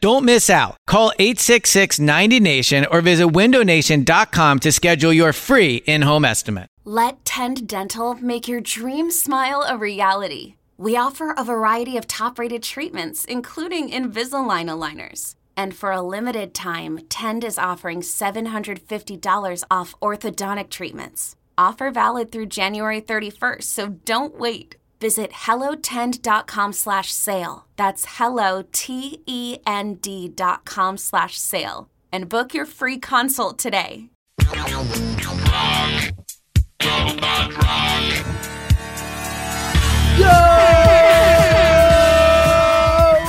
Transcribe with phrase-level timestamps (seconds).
[0.00, 0.76] Don't miss out.
[0.86, 6.68] Call 866 90Nation or visit windownation.com to schedule your free in home estimate.
[6.84, 10.54] Let Tend Dental make your dream smile a reality.
[10.76, 15.34] We offer a variety of top rated treatments, including Invisalign aligners.
[15.56, 21.34] And for a limited time, Tend is offering $750 off orthodontic treatments.
[21.56, 24.76] Offer valid through January 31st, so don't wait.
[25.00, 27.66] Visit hellotend.com slash sale.
[27.76, 31.88] That's hello, T-E-N-D dot com slash sale.
[32.12, 34.10] And book your free consult today.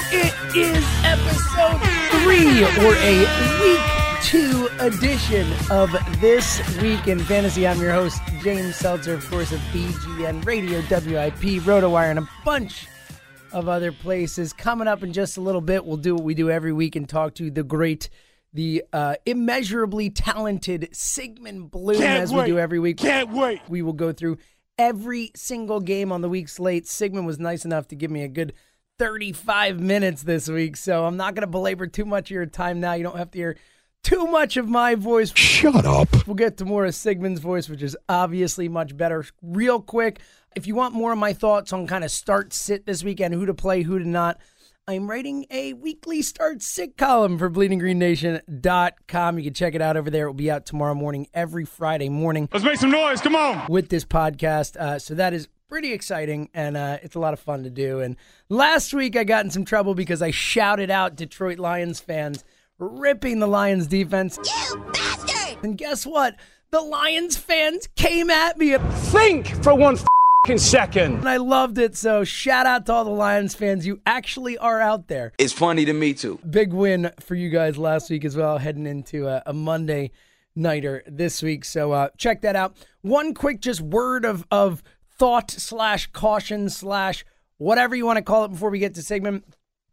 [0.09, 1.81] It is episode
[2.12, 3.97] three or a week
[4.28, 5.89] two edition of
[6.20, 7.66] This Week in Fantasy.
[7.66, 12.88] I'm your host, James Seltzer, of course, of BGN Radio, WIP, RotoWire, and a bunch
[13.53, 14.52] of other places.
[14.52, 17.08] Coming up in just a little bit, we'll do what we do every week and
[17.08, 18.09] talk to the great,
[18.52, 22.47] the uh, immeasurably talented Sigmund Bloom, Can't as wait.
[22.47, 22.97] we do every week.
[22.97, 23.62] Can't wait.
[23.69, 24.39] We will go through
[24.78, 26.86] every single game on the week's slate.
[26.86, 28.52] Sigmund was nice enough to give me a good
[29.00, 32.81] 35 minutes this week, so I'm not going to belabor too much of your time
[32.81, 32.91] now.
[32.91, 33.58] You don't have to hear
[34.08, 35.33] too much of my voice.
[35.36, 36.08] Shut up.
[36.25, 39.25] We'll get to more of Sigmund's voice, which is obviously much better.
[39.41, 40.22] Real quick,
[40.55, 43.45] if you want more of my thoughts on kind of start sit this weekend, who
[43.45, 44.39] to play, who to not,
[44.88, 49.38] I'm writing a weekly start sit column for bleedinggreennation.com.
[49.38, 50.23] You can check it out over there.
[50.23, 53.19] It will be out tomorrow morning, every Friday morning Let's make some noise.
[53.19, 53.67] Come on.
[53.69, 54.78] with this podcast.
[54.78, 58.00] Uh, so that is pretty exciting and uh, it's a lot of fun to do.
[58.00, 58.16] And
[58.47, 62.46] last week I got in some trouble because I shouted out Detroit Lions fans
[62.80, 64.38] ripping the Lions defense.
[64.44, 65.64] You bastard!
[65.64, 66.36] And guess what?
[66.72, 69.98] The Lions fans came at me Think for one
[70.46, 71.28] fing second.
[71.28, 71.96] I loved it.
[71.96, 73.88] So shout out to all the Lions fans.
[73.88, 75.34] You actually are out there.
[75.38, 76.40] It's funny to me too.
[76.50, 80.12] Big win for you guys last week as well, heading into a, a Monday
[80.56, 81.64] nighter this week.
[81.66, 82.76] So uh, check that out.
[83.02, 84.84] One quick just word of of
[85.18, 87.26] thought slash caution slash
[87.58, 89.44] whatever you want to call it before we get to Sigmund.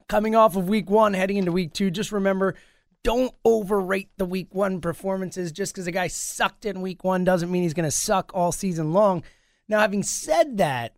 [0.06, 2.56] Coming off of week one, heading into week two, just remember
[3.04, 5.52] don't overrate the week one performances.
[5.52, 8.50] Just because a guy sucked in week one doesn't mean he's going to suck all
[8.50, 9.22] season long.
[9.68, 10.96] Now, having said that,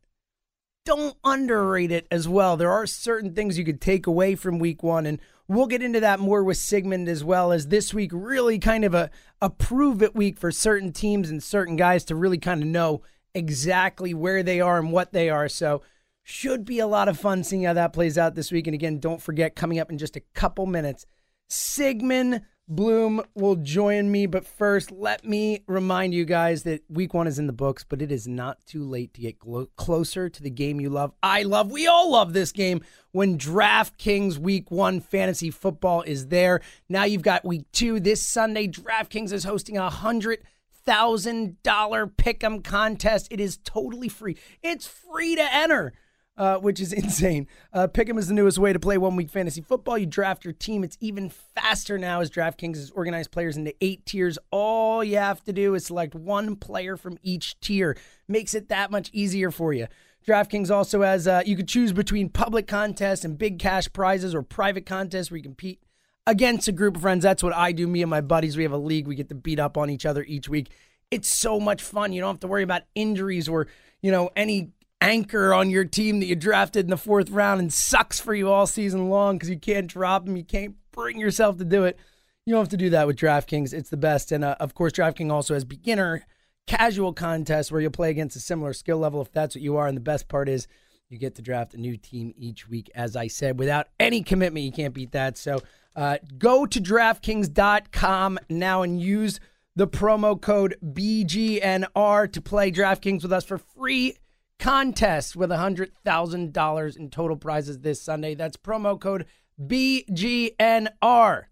[0.86, 2.56] don't underrate it as well.
[2.56, 6.00] There are certain things you could take away from week one, and we'll get into
[6.00, 9.10] that more with Sigmund as well as this week really kind of a,
[9.42, 13.02] a prove it week for certain teams and certain guys to really kind of know
[13.34, 15.48] exactly where they are and what they are.
[15.48, 15.82] So
[16.22, 18.66] should be a lot of fun seeing how that plays out this week.
[18.66, 21.04] And again, don't forget coming up in just a couple minutes,
[21.48, 24.26] Sigmund Bloom will join me.
[24.26, 28.02] But first, let me remind you guys that week one is in the books, but
[28.02, 31.12] it is not too late to get glo- closer to the game you love.
[31.22, 32.80] I love, we all love this game
[33.12, 36.60] when DraftKings week one fantasy football is there.
[36.88, 38.00] Now you've got week two.
[38.00, 40.40] This Sunday, DraftKings is hosting a hundred
[40.84, 43.28] thousand dollar pick'em contest.
[43.30, 44.36] It is totally free.
[44.62, 45.92] It's free to enter
[46.36, 47.46] uh, which is insane.
[47.72, 49.98] Uh, Pick'em is the newest way to play one week fantasy football.
[49.98, 50.84] You draft your team.
[50.84, 54.38] It's even faster now as DraftKings has organized players into eight tiers.
[54.50, 57.96] All you have to do is select one player from each tier.
[58.28, 59.86] Makes it that much easier for you.
[60.26, 64.42] DraftKings also has, uh, you could choose between public contests and big cash prizes or
[64.42, 65.80] private contests where you compete
[66.26, 67.22] against a group of friends.
[67.22, 67.86] That's what I do.
[67.86, 69.06] Me and my buddies, we have a league.
[69.06, 70.70] We get to beat up on each other each week.
[71.12, 72.12] It's so much fun.
[72.12, 73.68] You don't have to worry about injuries or,
[74.02, 74.72] you know, any
[75.06, 78.50] anchor on your team that you drafted in the fourth round and sucks for you
[78.50, 80.36] all season long because you can't drop him.
[80.36, 81.96] You can't bring yourself to do it.
[82.44, 83.72] You don't have to do that with DraftKings.
[83.72, 84.32] It's the best.
[84.32, 86.26] And uh, of course, DraftKings also has beginner
[86.66, 89.86] casual contests where you'll play against a similar skill level if that's what you are.
[89.86, 90.66] And the best part is
[91.08, 94.66] you get to draft a new team each week, as I said, without any commitment.
[94.66, 95.38] You can't beat that.
[95.38, 95.60] So
[95.94, 99.38] uh, go to DraftKings.com now and use
[99.76, 104.16] the promo code BGNR to play DraftKings with us for free
[104.58, 108.34] contest with $100,000 in total prizes this Sunday.
[108.34, 109.26] That's promo code
[109.60, 111.44] BGNR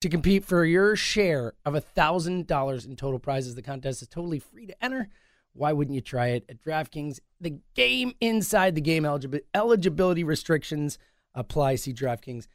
[0.00, 3.54] to compete for your share of $1,000 in total prizes.
[3.54, 5.08] The contest is totally free to enter.
[5.52, 7.20] Why wouldn't you try it at DraftKings?
[7.40, 10.98] The game inside the game eligibi- eligibility restrictions
[11.34, 11.76] apply.
[11.76, 12.46] See DraftKings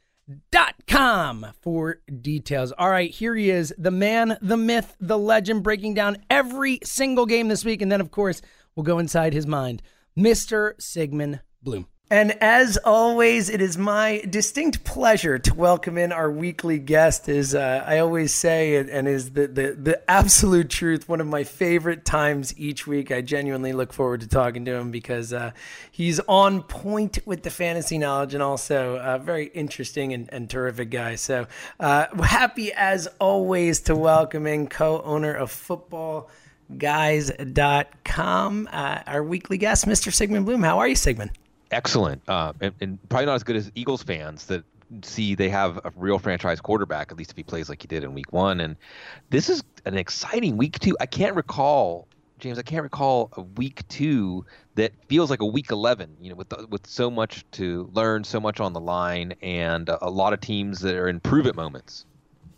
[0.86, 2.72] com for details.
[2.72, 7.26] All right, here he is, the man, the myth, the legend, breaking down every single
[7.26, 7.82] game this week.
[7.82, 8.40] And then, of course,
[8.76, 9.82] we'll go inside his mind,
[10.16, 10.80] Mr.
[10.80, 11.86] Sigmund Bloom.
[12.10, 17.30] And as always, it is my distinct pleasure to welcome in our weekly guest.
[17.30, 21.08] Is uh, I always say, and is the, the the absolute truth.
[21.08, 23.10] One of my favorite times each week.
[23.10, 25.52] I genuinely look forward to talking to him because uh,
[25.90, 30.90] he's on point with the fantasy knowledge and also a very interesting and, and terrific
[30.90, 31.14] guy.
[31.14, 31.46] So
[31.80, 36.28] uh, happy as always to welcome in co-owner of Football
[36.78, 41.30] guys.com uh, our weekly guest mr sigmund bloom how are you sigmund
[41.74, 44.64] excellent, uh, and, and, probably not as good as Eagles fans that
[45.02, 48.04] see they have a real franchise quarterback, at least if he plays like he did
[48.04, 48.60] in Week One.
[48.60, 48.76] And
[49.30, 50.96] this is an exciting Week Two.
[51.00, 52.06] I can't recall,
[52.38, 52.58] James.
[52.58, 56.16] I can't recall a Week Two that feels like a Week Eleven.
[56.20, 59.88] You know, with the, with so much to learn, so much on the line, and
[59.88, 62.06] a, a lot of teams that are in prove it moments.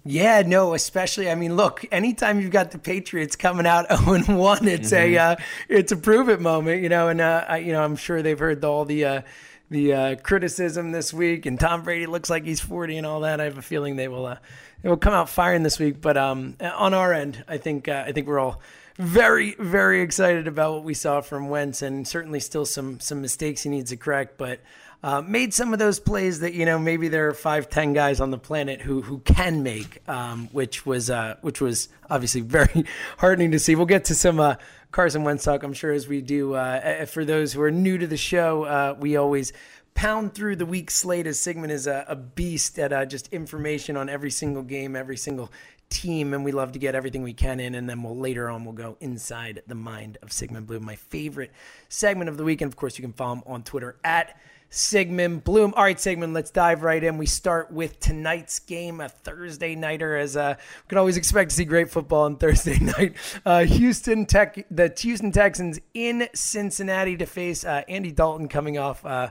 [0.08, 4.69] Yeah, no, especially I mean, look, anytime you've got the Patriots coming out 0 1,
[4.69, 5.14] it's mm-hmm.
[5.14, 5.37] a uh,
[5.69, 8.38] it's a prove it moment, you know, and uh, I, you know, I'm sure they've
[8.38, 9.23] heard all the uh,
[9.69, 13.41] the uh, criticism this week and Tom Brady looks like he's 40 and all that.
[13.41, 14.37] I have a feeling they will uh,
[14.82, 18.05] they will come out firing this week, but um, on our end, I think uh,
[18.06, 18.61] I think we're all
[18.99, 23.62] very very excited about what we saw from Wentz and certainly still some some mistakes
[23.62, 24.61] he needs to correct, but
[25.02, 28.20] uh, made some of those plays that you know maybe there are five ten guys
[28.20, 32.84] on the planet who who can make, um, which was uh, which was obviously very
[33.19, 33.75] heartening to see.
[33.75, 34.56] We'll get to some uh,
[34.90, 36.54] Carson Wentz talk, I'm sure, as we do.
[36.54, 39.52] Uh, for those who are new to the show, uh, we always
[39.94, 43.96] pound through the week slate as Sigmund is a, a beast at uh, just information
[43.96, 45.50] on every single game, every single
[45.88, 47.75] team, and we love to get everything we can in.
[47.75, 51.52] And then we'll later on we'll go inside the mind of Sigmund Bloom my favorite
[51.88, 52.60] segment of the week.
[52.60, 54.38] And of course, you can follow him on Twitter at
[54.70, 55.72] Sigmund Bloom.
[55.76, 57.18] All right, Sigmund, let's dive right in.
[57.18, 61.56] We start with tonight's game, a Thursday nighter, as uh, we can always expect to
[61.56, 63.16] see great football on Thursday night.
[63.44, 69.04] Uh, Houston Tech, the Houston Texans in Cincinnati to face uh, Andy Dalton coming off
[69.04, 69.30] uh,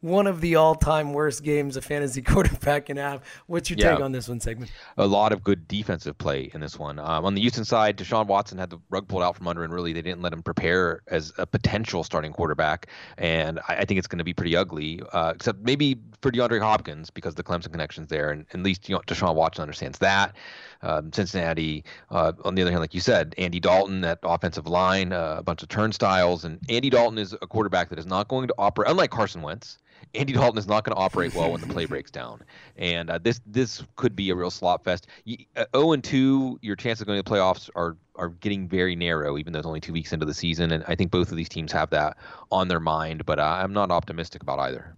[0.00, 3.22] one of the all-time worst games a fantasy quarterback can have.
[3.46, 3.92] What's your yeah.
[3.92, 4.70] take on this one, Sigmund?
[4.96, 6.98] A lot of good defensive play in this one.
[6.98, 9.72] Um, on the Houston side, Deshaun Watson had the rug pulled out from under, and
[9.72, 12.86] really they didn't let him prepare as a potential starting quarterback.
[13.18, 16.60] And I, I think it's going to be pretty ugly, uh, except maybe for DeAndre
[16.60, 20.36] Hopkins because the Clemson connections there, and at least you know, Deshaun Watson understands that.
[20.82, 25.12] Um, Cincinnati, uh, on the other hand, like you said, Andy Dalton, that offensive line,
[25.12, 28.48] uh, a bunch of turnstiles, and Andy Dalton is a quarterback that is not going
[28.48, 29.78] to operate, unlike Carson Wentz.
[30.14, 32.42] Andy Dalton is not going to operate well when the play breaks down,
[32.76, 35.06] and uh, this this could be a real slot fest.
[35.26, 35.38] Zero
[35.74, 39.38] uh, and two, your chances of going to the playoffs are are getting very narrow,
[39.38, 40.72] even though it's only two weeks into the season.
[40.72, 42.16] And I think both of these teams have that
[42.50, 44.96] on their mind, but uh, I'm not optimistic about either.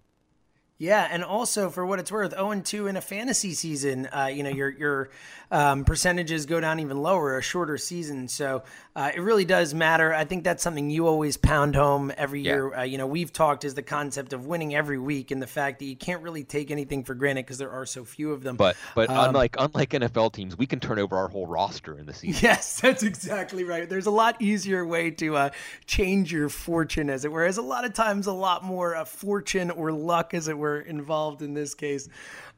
[0.79, 4.43] Yeah, and also for what it's worth, 0 2 in a fantasy season, uh, you
[4.43, 5.09] know, your your
[5.51, 8.29] um, percentages go down even lower, a shorter season.
[8.29, 8.63] So
[8.95, 10.13] uh, it really does matter.
[10.13, 12.51] I think that's something you always pound home every yeah.
[12.51, 12.73] year.
[12.73, 15.79] Uh, you know, we've talked is the concept of winning every week and the fact
[15.79, 18.55] that you can't really take anything for granted because there are so few of them.
[18.55, 22.05] But but um, unlike unlike NFL teams, we can turn over our whole roster in
[22.05, 22.41] the season.
[22.41, 23.89] Yes, that's exactly right.
[23.89, 25.49] There's a lot easier way to uh,
[25.87, 27.43] change your fortune, as it were.
[27.43, 30.68] As a lot of times, a lot more uh, fortune or luck, as it were
[30.69, 32.07] were involved in this case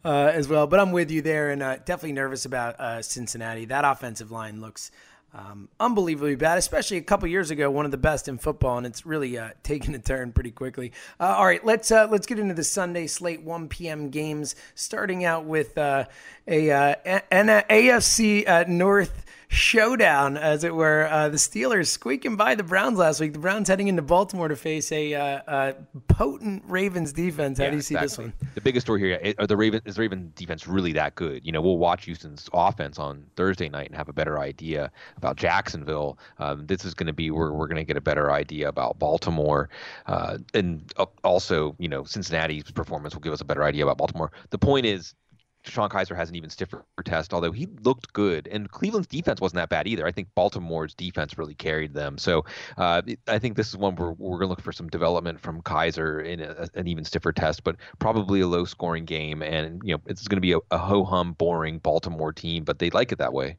[0.04, 0.68] uh, as well.
[0.68, 3.66] But I'm with you there, and uh, definitely nervous about uh, Cincinnati.
[3.66, 4.92] That offensive line looks.
[5.34, 8.86] Um, unbelievably bad, especially a couple years ago, one of the best in football, and
[8.86, 10.92] it's really uh, taken a turn pretty quickly.
[11.22, 14.10] Uh, all right, let's uh, let's get into the Sunday slate, 1 p.m.
[14.10, 16.04] games, starting out with uh,
[16.50, 16.96] a uh,
[17.32, 21.08] an AFC North showdown, as it were.
[21.12, 23.34] Uh, the Steelers squeaking by the Browns last week.
[23.34, 25.74] The Browns heading into Baltimore to face a, uh,
[26.08, 27.58] potent Ravens defense.
[27.58, 28.26] How yeah, do you see exactly.
[28.28, 28.50] this one?
[28.56, 29.84] The biggest story here are the Ravens.
[29.86, 31.46] Is the Ravens defense really that good?
[31.46, 35.36] You know, we'll watch Houston's offense on Thursday night and have a better idea about
[35.36, 36.18] Jacksonville.
[36.40, 39.00] Um, this is going to be where we're going to get a better idea about
[39.00, 39.70] Baltimore,
[40.08, 43.98] uh, and uh, also, you know, Cincinnati's performance will give us a better idea about
[43.98, 44.32] Baltimore.
[44.50, 45.14] The point is,
[45.64, 48.48] Sean Kizer has an even stiffer test, although he looked good.
[48.48, 50.06] And Cleveland's defense wasn't that bad either.
[50.06, 52.18] I think Baltimore's defense really carried them.
[52.18, 52.46] So
[52.78, 55.62] uh, I think this is one where we're going to look for some development from
[55.62, 59.42] Kizer in a, an even stiffer test, but probably a low scoring game.
[59.42, 62.80] And, you know, it's going to be a, a ho hum, boring Baltimore team, but
[62.80, 63.58] they like it that way.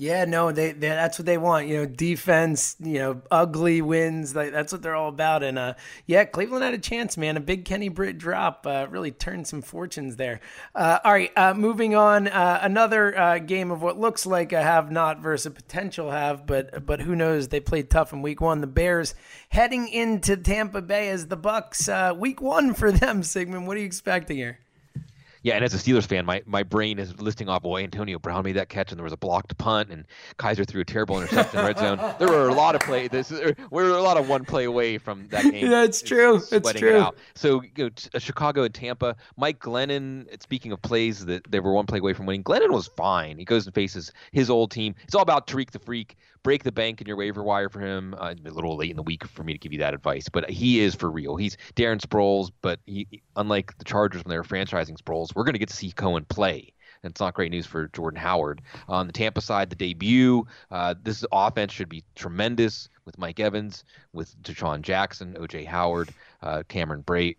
[0.00, 1.66] Yeah, no, they, they, that's what they want.
[1.66, 2.74] You know, defense.
[2.80, 4.34] You know, ugly wins.
[4.34, 5.42] Like, that's what they're all about.
[5.42, 5.74] And uh,
[6.06, 7.36] yeah, Cleveland had a chance, man.
[7.36, 10.40] A big Kenny Britt drop uh, really turned some fortunes there.
[10.74, 12.28] Uh, all right, uh, moving on.
[12.28, 16.46] Uh, another uh, game of what looks like a have not versus a potential have,
[16.46, 17.48] but but who knows?
[17.48, 18.62] They played tough in Week One.
[18.62, 19.14] The Bears
[19.50, 21.90] heading into Tampa Bay as the Bucks.
[22.16, 23.22] week One for them.
[23.22, 24.60] Sigmund, what are you expecting here?
[25.42, 28.44] Yeah, and as a Steelers fan, my, my brain is listing off, boy, Antonio Brown
[28.44, 30.04] made that catch, and there was a blocked punt, and
[30.38, 31.98] Kizer threw a terrible interception in red zone.
[32.18, 33.08] There were a lot of play.
[33.08, 35.70] This we were a lot of one play away from that game.
[35.70, 36.40] That's true.
[36.50, 37.06] That's true.
[37.34, 39.16] So you know, uh, Chicago and Tampa.
[39.36, 40.26] Mike Glennon.
[40.42, 43.38] Speaking of plays that they were one play away from winning, Glennon was fine.
[43.38, 44.94] He goes and faces his old team.
[45.04, 46.16] It's all about Tarik the Freak.
[46.42, 48.14] Break the bank in your waiver wire for him.
[48.18, 50.48] Uh, a little late in the week for me to give you that advice, but
[50.48, 51.36] he is for real.
[51.36, 55.54] He's Darren Sproles, but he, unlike the Chargers when they were franchising Sproles, we're going
[55.54, 56.72] to get to see Cohen play.
[57.02, 58.62] And it's not great news for Jordan Howard.
[58.88, 63.84] On the Tampa side, the debut, uh, this offense should be tremendous with Mike Evans,
[64.12, 65.64] with DeSean Jackson, O.J.
[65.64, 66.10] Howard,
[66.42, 67.36] uh, Cameron Brate,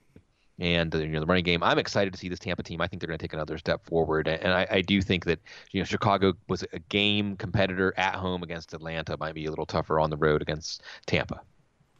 [0.62, 1.64] and you know the running game.
[1.64, 2.80] I'm excited to see this Tampa team.
[2.80, 5.40] I think they're going to take another step forward, and I, I, do think that
[5.72, 9.18] you know Chicago was a game competitor at home against Atlanta.
[9.20, 11.42] Might be a little tougher on the road against Tampa.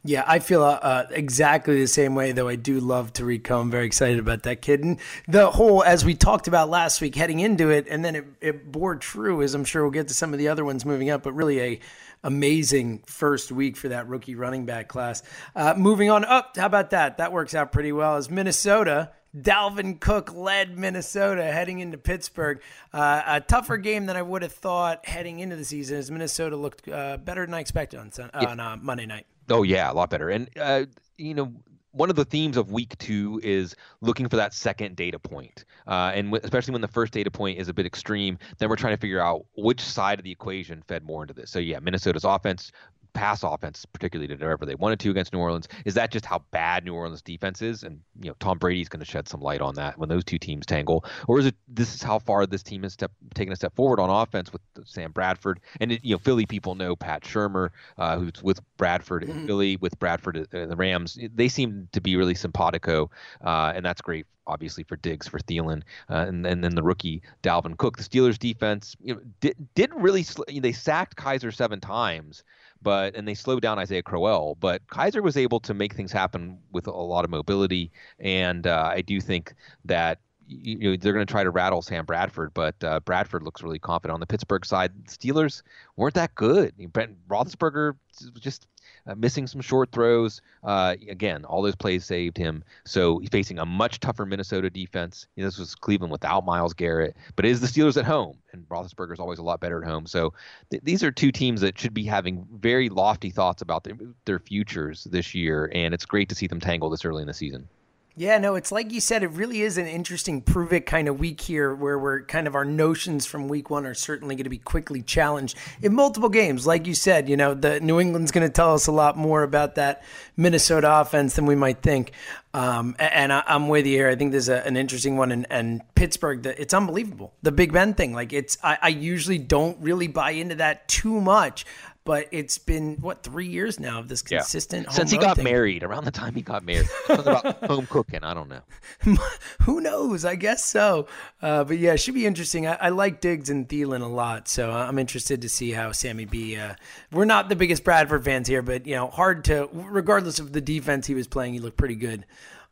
[0.04, 3.62] Yeah, I feel uh, uh, exactly the same way, though I do love Tarik Cohen.
[3.62, 4.82] I'm very excited about that kid.
[4.82, 8.24] And the whole, as we talked about last week, heading into it, and then it,
[8.40, 11.08] it bore true, as I'm sure we'll get to some of the other ones moving
[11.10, 11.80] up, but really a
[12.24, 15.22] amazing first week for that rookie running back class.
[15.54, 17.18] Uh, moving on up, how about that?
[17.18, 18.16] That works out pretty well.
[18.16, 22.60] As Minnesota, Dalvin Cook led Minnesota heading into Pittsburgh.
[22.92, 26.56] Uh, a tougher game than I would have thought heading into the season as Minnesota
[26.56, 29.26] looked uh, better than I expected on, on uh, Monday night.
[29.52, 30.30] Oh yeah, a lot better.
[30.30, 30.86] And uh,
[31.18, 31.52] you know,
[31.92, 35.64] one of the themes of week two is looking for that second data point.
[35.86, 38.76] Uh, and w- especially when the first data point is a bit extreme, then we're
[38.76, 41.50] trying to figure out which side of the equation fed more into this.
[41.50, 42.72] So, yeah, Minnesota's offense
[43.14, 45.68] pass offense, particularly did whatever they wanted to against New Orleans.
[45.84, 47.82] Is that just how bad New Orleans defense is?
[47.82, 50.38] And you know, Tom Brady's going to shed some light on that when those two
[50.38, 53.56] teams tangle, or is it this is how far this team has step, taken a
[53.56, 55.60] step forward on offense with Sam Bradford?
[55.80, 59.46] And it, you know, Philly people know Pat Shurmur, uh, who's with Bradford in mm-hmm.
[59.46, 61.18] Philly, with Bradford and the Rams.
[61.34, 63.10] They seem to be really simpatico,
[63.44, 67.22] uh, and that's great obviously for Diggs, for Thielen, uh, and, and then the rookie
[67.42, 67.96] Dalvin Cook.
[67.96, 72.44] The Steelers defense you know, did, didn't really sl- they sacked Kizer seven times,
[72.82, 74.56] but and they slowed down Isaiah Crowell.
[74.60, 78.90] But Kizer was able to make things happen with a lot of mobility, and uh,
[78.92, 80.18] I do think that
[80.62, 83.78] you know they're going to try to rattle Sam Bradford, but uh, Bradford looks really
[83.78, 84.92] confident on the Pittsburgh side.
[85.06, 85.62] Steelers
[85.96, 86.74] weren't that good.
[86.92, 87.94] Brent Roethlisberger
[88.38, 88.66] just
[89.06, 90.40] uh, missing some short throws.
[90.62, 92.62] Uh, again, all those plays saved him.
[92.84, 95.26] So he's facing a much tougher Minnesota defense.
[95.36, 98.38] You know, this was Cleveland without Myles Garrett, but it is the Steelers at home,
[98.52, 100.06] and Roethlisberger is always a lot better at home.
[100.06, 100.34] So
[100.70, 104.38] th- these are two teams that should be having very lofty thoughts about their, their
[104.38, 107.68] futures this year, and it's great to see them tangle this early in the season.
[108.14, 111.18] Yeah, no, it's like you said, it really is an interesting prove it kind of
[111.18, 114.50] week here where we're kind of our notions from week one are certainly going to
[114.50, 116.66] be quickly challenged in multiple games.
[116.66, 119.42] Like you said, you know, the New England's going to tell us a lot more
[119.42, 120.02] about that
[120.36, 122.12] Minnesota offense than we might think.
[122.52, 124.10] Um, and I, am with you here.
[124.10, 125.32] I think there's an interesting one.
[125.32, 127.32] And, and Pittsburgh, the, it's unbelievable.
[127.40, 131.18] The Big Ben thing, like it's, I, I usually don't really buy into that too
[131.18, 131.64] much
[132.04, 134.92] but it's been what three years now of this consistent yeah.
[134.92, 135.44] since he got thing.
[135.44, 135.82] married.
[135.82, 138.24] Around the time he got married, something about home cooking.
[138.24, 138.62] I don't know.
[139.62, 140.24] Who knows?
[140.24, 141.06] I guess so.
[141.40, 142.66] Uh, but yeah, it should be interesting.
[142.66, 146.24] I, I, like Diggs and Thielen a lot, so I'm interested to see how Sammy
[146.24, 146.56] B.
[146.56, 146.74] Uh,
[147.12, 150.60] we're not the biggest Bradford fans here, but you know, hard to regardless of the
[150.60, 152.26] defense he was playing, he looked pretty good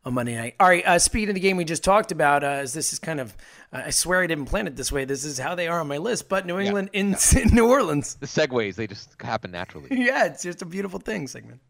[0.05, 0.55] on Monday night.
[0.59, 2.99] All right, uh, speaking of the game we just talked about, uh, as this is
[2.99, 3.37] kind of,
[3.73, 5.05] uh, I swear I didn't plan it this way.
[5.05, 6.29] This is how they are on my list.
[6.29, 7.01] But New England yeah.
[7.01, 7.41] in, yeah.
[7.41, 8.15] in New Orleans.
[8.17, 9.89] The segues, they just happen naturally.
[9.91, 11.61] yeah, it's just a beautiful thing, Sigmund.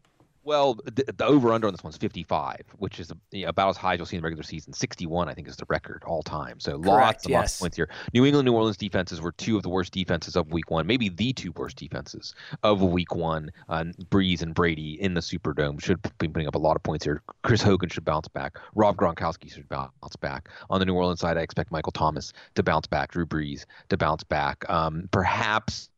[0.43, 3.11] Well, the, the over under on this one's 55, which is
[3.45, 4.73] about as high as you'll see in the regular season.
[4.73, 6.59] 61, I think, is the record all time.
[6.59, 7.59] So Correct, lots of yes.
[7.59, 7.89] points here.
[8.13, 11.09] New England, New Orleans defenses were two of the worst defenses of Week One, maybe
[11.09, 12.33] the two worst defenses
[12.63, 13.51] of Week One.
[13.69, 17.05] Uh, Brees and Brady in the Superdome should be putting up a lot of points
[17.05, 17.21] here.
[17.43, 18.57] Chris Hogan should bounce back.
[18.73, 20.49] Rob Gronkowski should bounce back.
[20.71, 23.11] On the New Orleans side, I expect Michael Thomas to bounce back.
[23.11, 24.67] Drew Brees to bounce back.
[24.69, 25.90] Um, perhaps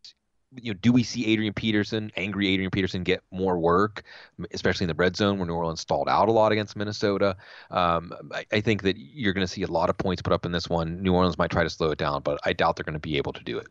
[0.62, 4.04] you know, do we see Adrian Peterson, angry Adrian Peterson, get more work,
[4.52, 7.36] especially in the red zone where New Orleans stalled out a lot against Minnesota?
[7.72, 10.46] Um, I, I, think that you're going to see a lot of points put up
[10.46, 11.02] in this one.
[11.02, 13.18] New Orleans might try to slow it down, but I doubt they're going to be
[13.18, 13.68] able to do it.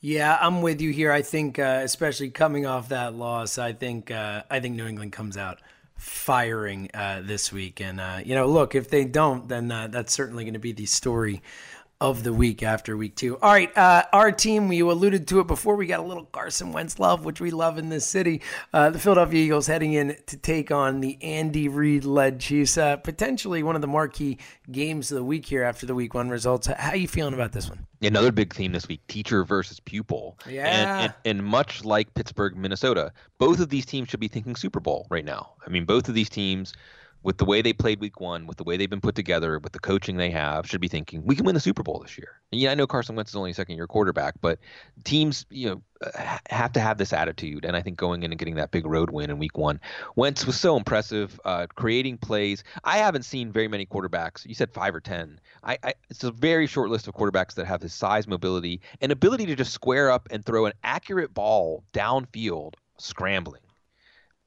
[0.00, 1.10] Yeah, I'm with you here.
[1.10, 5.12] I think, uh, especially coming off that loss, I think uh, I think New England
[5.12, 5.60] comes out
[5.96, 7.80] firing uh, this week.
[7.80, 10.72] And uh, you know, look, if they don't, then uh, that's certainly going to be
[10.72, 11.42] the story
[12.04, 13.38] of the week after week two.
[13.38, 15.74] All right, uh, our team, we alluded to it before.
[15.74, 18.42] We got a little Carson Wentz love, which we love in this city.
[18.74, 22.76] Uh, the Philadelphia Eagles heading in to take on the Andy Reid led Chiefs.
[22.76, 24.36] Uh, potentially one of the marquee
[24.70, 26.66] games of the week here after the week one results.
[26.66, 27.86] How are you feeling about this one?
[28.02, 30.38] Another big theme this week teacher versus pupil.
[30.46, 30.66] Yeah.
[30.66, 34.78] And, and, and much like Pittsburgh, Minnesota, both of these teams should be thinking Super
[34.78, 35.54] Bowl right now.
[35.66, 36.74] I mean, both of these teams
[37.24, 39.72] with the way they played week one, with the way they've been put together, with
[39.72, 42.38] the coaching they have, should be thinking we can win the Super Bowl this year.
[42.52, 44.58] And yeah, I know Carson Wentz is only a second year quarterback, but
[45.04, 47.64] teams, you know, uh, have to have this attitude.
[47.64, 49.80] And I think going in and getting that big road win in week one,
[50.16, 52.62] Wentz was so impressive, uh, creating plays.
[52.84, 54.46] I haven't seen very many quarterbacks.
[54.46, 55.40] You said five or 10.
[55.62, 59.10] I, I, it's a very short list of quarterbacks that have his size, mobility, and
[59.10, 63.63] ability to just square up and throw an accurate ball downfield scrambling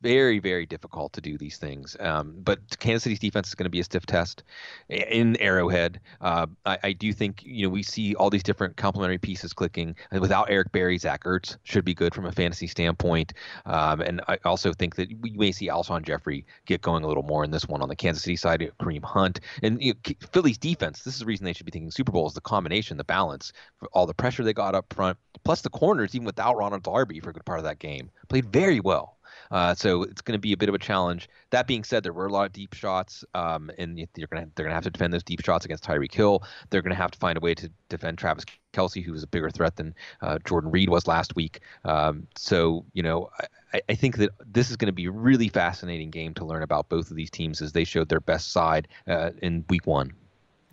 [0.02, 1.98] very, very difficult to do these things.
[2.00, 4.44] Um, but Kansas City's defense is going to be a stiff test
[4.90, 6.00] in Arrowhead.
[6.22, 9.96] Uh, I, I, do think you know we see all these different complementary pieces clicking.
[10.12, 13.34] And without Eric Berry, Zach Ertz should be good from a fantasy standpoint.
[13.66, 17.24] Um, and I also think that we may see Alshon Jeffery get going a little
[17.24, 18.72] more in this one on the Kansas City side.
[18.80, 21.04] Kareem Hunt and you know, Philly's defense.
[21.04, 23.52] This is the reason they should be thinking Super Bowl is the combination, the balance,
[23.94, 27.30] all the pressure they got up front, plus the corners, even without Ronald Darby for
[27.30, 29.17] a good part of that game, played very well.
[29.52, 31.30] Uh, so it's going to be a bit of a challenge.
[31.52, 34.52] That being said, there were a lot of deep shots, um, and they're going to
[34.56, 36.44] they're going to have to defend those deep shots against Tyreek Hill.
[36.70, 39.28] They're going to have to find a way to defend Travis Kelce, who was a
[39.28, 41.62] bigger threat than uh, Jordan Reed was last week.
[41.86, 43.30] Um, so you know,
[43.74, 46.64] I, I, think that this is going to be a really fascinating game to learn
[46.64, 50.14] about both of these teams as they showed their best side uh, in Week One.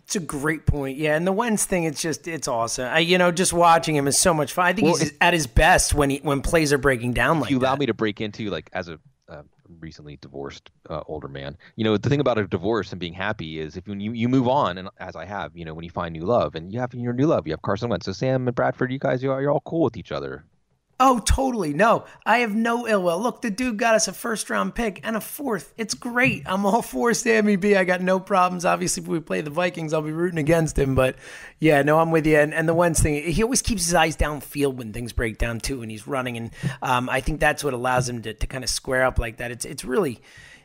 [0.05, 0.97] It's a great point.
[0.97, 2.85] Yeah, and the Wentz thing, it's just it's awesome.
[2.85, 4.65] I, you know, just watching him is so much fun.
[4.65, 7.49] I think well, he's at his best when he when plays are breaking down like.
[7.49, 7.79] You allow that.
[7.79, 9.41] me to break into like as a uh,
[9.79, 11.57] recently divorced uh, older man.
[11.75, 14.47] You know, the thing about a divorce and being happy is if you you move
[14.47, 16.93] on, and as I have, you know, when you find new love, and you have
[16.93, 18.05] your new love, you have Carson Wentz.
[18.05, 20.45] So Sam and Bradford, you guys, you're, you're all cool with each other.
[20.97, 21.73] Oh, totally.
[21.73, 23.21] No, I have no ill will.
[23.21, 25.73] Look, the dude got us a first round pick and a fourth.
[25.75, 26.43] It's great.
[26.45, 27.75] I'm all for Sammy B.
[27.75, 28.63] I got no problems.
[28.63, 30.95] Obviously, if we play the Vikings, I'll be rooting against him.
[30.95, 31.17] But
[31.59, 32.37] yeah, no, I'm with you.
[32.37, 35.59] And, and the Wentz thing, he always keeps his eyes downfield when things break down
[35.59, 36.37] too, and he's running.
[36.37, 39.37] And um, I think that's what allows him to, to kind of square up like
[39.37, 39.51] that.
[39.51, 40.21] It's it's really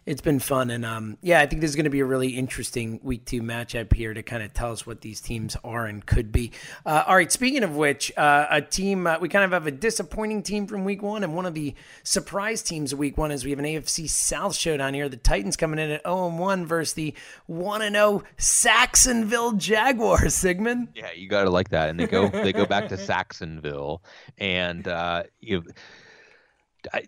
[0.07, 0.71] it's been fun.
[0.71, 3.43] And um, yeah, I think this is going to be a really interesting week two
[3.43, 6.53] matchup here to kind of tell us what these teams are and could be.
[6.85, 9.71] Uh, all right, speaking of which, uh, a team, uh, we kind of have a
[9.71, 13.45] disappointing team from week one, and one of the surprise teams of week one is
[13.45, 15.09] we have an AFC South showdown here.
[15.09, 17.15] The Titans coming in at 0 1 versus the
[17.47, 20.89] 1 0 Sacksonville Jaguars, Sigmund.
[20.95, 21.91] Yeah, you got to like that.
[21.91, 24.03] And they go, they go back to Sacksonville.
[24.39, 25.73] And, uh, you know,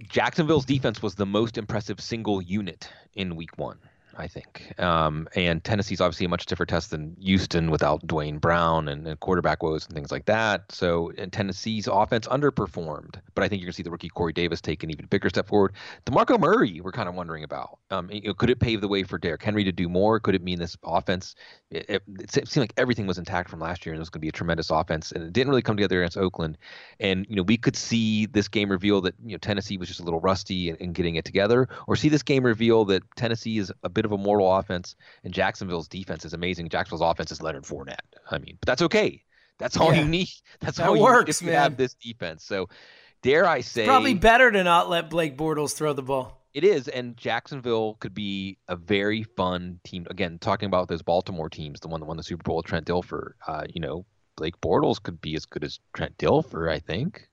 [0.08, 3.78] Jacksonville's defense was the most impressive single unit in week one.
[4.16, 4.78] I think.
[4.78, 9.18] Um, and Tennessee's obviously a much different test than Houston without Duane Brown and, and,
[9.20, 10.70] quarterback woes and things like that.
[10.70, 14.32] So and Tennessee's offense underperformed, but I think you're going to see the rookie Corey
[14.32, 15.72] Davis take an even bigger step forward.
[16.06, 17.78] DeMarco Murray, we're kind of wondering about.
[17.90, 20.20] Um, you know, could it pave the way for Derrick Henry to do more?
[20.20, 21.34] Could it mean this offense?
[21.70, 24.20] It, it, it seemed like everything was intact from last year, and it was going
[24.20, 26.58] to be a tremendous offense, and it didn't really come together against Oakland.
[27.00, 30.00] And you know, we could see this game reveal that you know Tennessee was just
[30.00, 33.58] a little rusty in, in getting it together, or see this game reveal that Tennessee
[33.58, 36.68] is a bit bit of a mortal offense, and Jacksonville's defense is amazing.
[36.68, 37.96] Jacksonville's offense is Leonard Fournette.
[38.30, 39.22] I mean, but that's okay.
[39.58, 40.00] That's all yeah.
[40.00, 40.28] you need.
[40.60, 42.44] That's that all works, you need if you have this defense.
[42.44, 42.68] So,
[43.22, 46.40] dare I say, it's probably better to not let Blake Bortles throw the ball.
[46.52, 50.06] It is, and Jacksonville could be a very fun team.
[50.10, 53.32] Again, talking about those Baltimore teams, the one that won the Super Bowl, Trent Dilfer.
[53.46, 54.04] Uh, you know,
[54.36, 56.70] Blake Bortles could be as good as Trent Dilfer.
[56.70, 57.28] I think.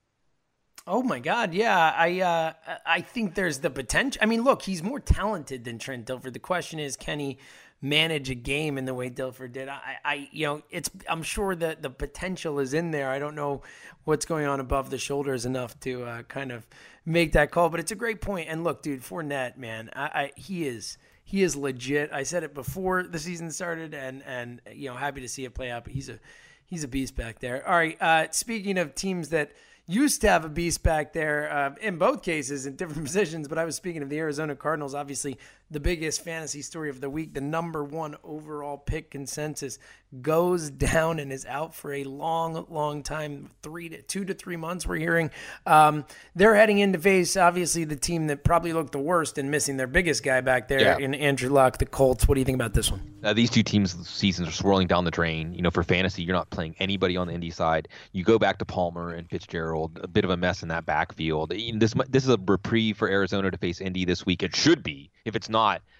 [0.91, 1.93] Oh my God, yeah.
[1.95, 4.19] I uh, I think there's the potential.
[4.23, 6.33] I mean, look, he's more talented than Trent Dilfer.
[6.33, 7.37] The question is, can he
[7.79, 9.69] manage a game in the way Dilfer did?
[9.69, 10.89] I, I, you know, it's.
[11.07, 13.11] I'm sure that the potential is in there.
[13.11, 13.61] I don't know
[14.05, 16.65] what's going on above the shoulders enough to uh, kind of
[17.05, 18.49] make that call, but it's a great point.
[18.49, 22.11] And look, dude, Fournette, man, I, I he is he is legit.
[22.11, 25.53] I said it before the season started, and and you know, happy to see it
[25.53, 25.83] play out.
[25.83, 26.19] But he's a
[26.65, 27.67] he's a beast back there.
[27.67, 28.01] All right.
[28.01, 29.51] Uh, speaking of teams that
[29.89, 33.47] used to have a beast back there uh, in both cases in different positions.
[33.47, 35.37] But I was speaking of the Arizona Cardinals, obviously
[35.71, 37.33] the biggest fantasy story of the week.
[37.33, 39.77] The number one overall pick consensus
[40.21, 44.55] goes down and is out for a long, long time three to two to three
[44.55, 44.87] months.
[44.87, 45.31] We're hearing
[45.65, 46.05] um,
[46.35, 49.87] they're heading into face, obviously, the team that probably looked the worst and missing their
[49.87, 50.97] biggest guy back there yeah.
[50.97, 52.27] in Andrew Luck, the Colts.
[52.27, 53.01] What do you think about this one?
[53.23, 55.53] Uh, these two teams' seasons are swirling down the drain.
[55.53, 57.89] You know, for fantasy, you're not playing anybody on the Indy side.
[58.13, 61.51] You go back to Palmer and Fitzgerald, a bit of a mess in that backfield.
[61.51, 64.41] This this is a reprieve for Arizona to face Indy this week.
[64.41, 65.11] It should be.
[65.25, 65.58] If it's not,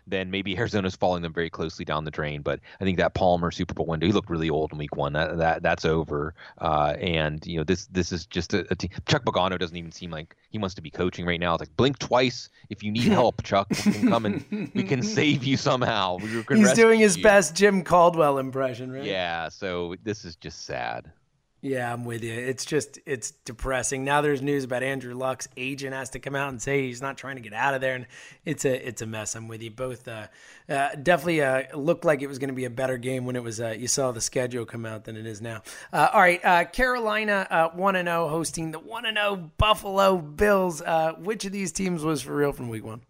[0.10, 2.42] then maybe Arizona's following them very closely down the drain.
[2.42, 5.14] But I think that Palmer Super Bowl window, he looked really old in Week One.
[5.14, 6.34] That that that's over.
[6.58, 8.90] Uh, and you know this this is just a, a team.
[9.06, 11.54] Chuck Pagano doesn't even seem like he wants to be coaching right now.
[11.54, 13.68] It's like blink twice if you need help, Chuck.
[13.86, 16.18] We can come and we can save you somehow.
[16.18, 17.24] He's doing his you.
[17.24, 19.04] best Jim Caldwell impression, right?
[19.04, 19.50] Yeah.
[19.50, 21.12] So this is just sad.
[21.62, 22.32] Yeah, I'm with you.
[22.34, 24.06] It's just it's depressing.
[24.06, 27.18] Now there's news about Andrew Luck's agent has to come out and say he's not
[27.18, 28.08] trying to get out of there, and
[28.46, 29.36] it's a it's a mess.
[29.36, 29.70] I'm with you.
[29.70, 30.28] Both uh,
[30.70, 33.44] uh, definitely uh, looked like it was going to be a better game when it
[33.44, 35.62] was uh, you saw the schedule come out than it is now.
[35.92, 40.82] Uh, all right, uh, Carolina one and zero hosting the one and zero Buffalo Bills.
[41.20, 43.02] which of these teams was for real from week one?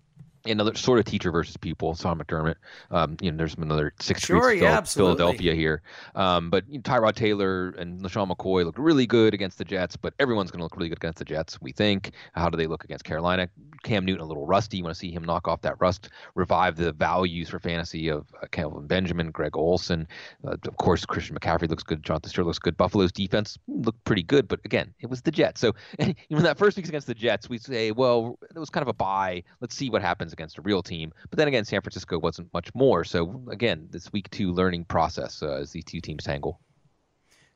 [0.50, 2.56] Another sort of teacher versus pupil, Sean McDermott.
[2.92, 5.82] Um, you know, there's another six sure, yeah, Philadelphia here.
[6.16, 9.96] Um, but you know, Tyrod Taylor and LeSean McCoy looked really good against the Jets,
[9.96, 12.12] but everyone's going to look really good against the Jets, we think.
[12.34, 13.50] How do they look against Carolina?
[13.84, 14.78] Cam Newton a little rusty.
[14.78, 18.28] You want to see him knock off that rust, revive the values for fantasy of
[18.42, 20.08] uh, Kelvin Benjamin, Greg Olsen.
[20.46, 22.04] Uh, of course, Christian McCaffrey looks good.
[22.04, 22.76] Jonathan Stewart looks good.
[22.76, 25.62] Buffalo's defense looked pretty good, but again, it was the Jets.
[25.62, 25.74] So
[26.30, 28.94] know, that first week's against the Jets, we say, well, it was kind of a
[28.94, 29.44] bye.
[29.62, 31.12] Let's see what happens against a real team.
[31.30, 33.04] But then again, San Francisco wasn't much more.
[33.04, 36.60] So again, this week two learning process uh, as these two teams tangle.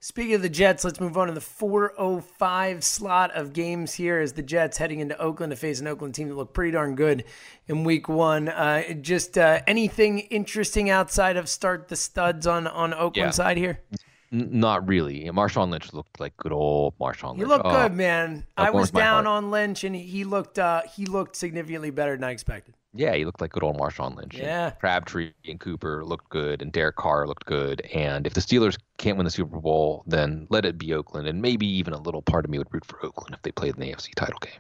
[0.02, 4.34] Speaking of the Jets, let's move on to the 405 slot of games here as
[4.34, 7.24] the Jets heading into Oakland to face an Oakland team that looked pretty darn good
[7.67, 8.50] in week one.
[8.50, 13.32] Uh, just uh, anything interesting outside of start the studs on, on Oakland yeah.
[13.32, 13.80] side here?
[14.34, 15.26] Not really.
[15.26, 17.39] Marshawn Lynch looked like good old Marshawn Lynch.
[17.39, 18.46] He looked oh, good, man.
[18.58, 22.32] I was down on Lynch, and he looked uh, he looked significantly better than I
[22.32, 22.74] expected.
[22.96, 24.38] Yeah, he looked like good old Marshawn Lynch.
[24.38, 24.67] Yeah.
[24.67, 27.82] And Crabtree and Cooper looked good, and Derek Carr looked good.
[27.93, 31.28] And if the Steelers can't win the Super Bowl, then let it be Oakland.
[31.28, 33.76] And maybe even a little part of me would root for Oakland if they played
[33.76, 34.54] in the AFC title game.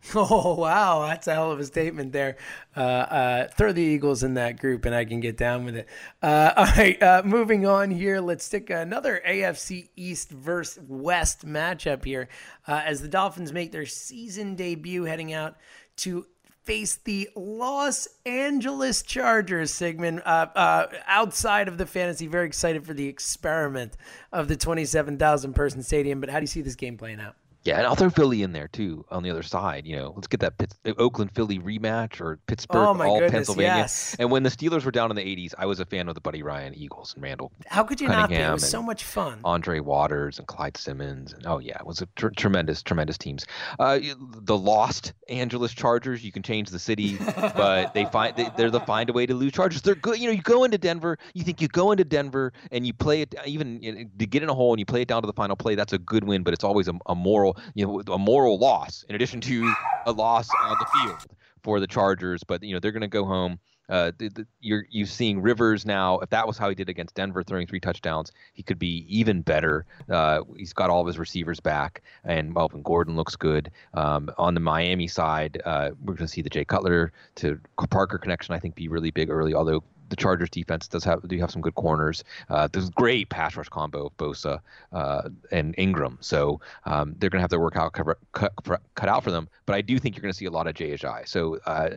[0.14, 2.36] Oh wow, that's a hell of a statement there.
[2.76, 5.88] Uh, uh, throw the Eagles in that group, and I can get down with it.
[6.22, 8.20] Uh, all right, uh, moving on here.
[8.20, 12.28] Let's stick another AFC East versus West matchup here,
[12.66, 15.56] uh, as the Dolphins make their season debut, heading out
[15.96, 16.26] to
[16.64, 22.26] face the Los Angeles Chargers, Sigmund, uh, uh, outside of the fantasy.
[22.26, 23.96] Very excited for the experiment
[24.32, 26.20] of the 27,000 person stadium.
[26.20, 27.36] But how do you see this game playing out?
[27.68, 29.86] Yeah, and I'll throw Philly in there too on the other side.
[29.86, 33.76] You know, let's get that Pitts, Oakland Philly rematch or Pittsburgh oh all goodness, Pennsylvania.
[33.76, 34.16] Yes.
[34.18, 36.20] And when the Steelers were down in the 80s, I was a fan of the
[36.22, 37.52] Buddy Ryan Eagles and Randall.
[37.66, 38.50] How could you Cunningham not be?
[38.50, 39.40] It was so much fun.
[39.44, 41.34] Andre Waters and Clyde Simmons.
[41.34, 43.44] And, oh yeah, it was a tr- tremendous, tremendous teams.
[43.78, 46.24] Uh, the lost Angeles Chargers.
[46.24, 49.34] You can change the city, but they find they, they're the find a way to
[49.34, 49.82] lose Chargers.
[49.82, 50.18] They're good.
[50.18, 51.18] You know, you go into Denver.
[51.34, 54.42] You think you go into Denver and you play it even you know, to get
[54.42, 55.74] in a hole and you play it down to the final play.
[55.74, 59.04] That's a good win, but it's always a, a moral, you know, a moral loss
[59.08, 59.72] in addition to
[60.06, 61.26] a loss on the field
[61.62, 62.42] for the Chargers.
[62.44, 63.58] But you know they're going to go home.
[63.88, 66.18] Uh, the, the, you're you seeing Rivers now.
[66.18, 69.40] If that was how he did against Denver, throwing three touchdowns, he could be even
[69.40, 69.86] better.
[70.10, 73.70] Uh, he's got all of his receivers back, and Melvin Gordon looks good.
[73.94, 78.18] Um, on the Miami side, uh, we're going to see the Jay Cutler to Parker
[78.18, 78.54] connection.
[78.54, 79.54] I think be really big early.
[79.54, 82.24] Although the Chargers defense does have do have some good corners.
[82.48, 84.60] Uh, there's great pass rush combo of Bosa
[84.92, 88.52] uh, and Ingram, so um, they're going to have their work out cover, cut,
[88.94, 89.48] cut out for them.
[89.66, 91.28] But I do think you're going to see a lot of Ajayi.
[91.28, 91.90] So uh,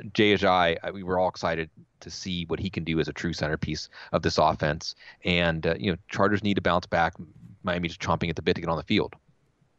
[0.93, 1.69] we were all excited
[2.01, 4.95] to see what he can do as a true centerpiece of this offense.
[5.23, 7.13] And uh, you know, Chargers need to bounce back.
[7.63, 9.15] Miami's chomping at the bit to get on the field.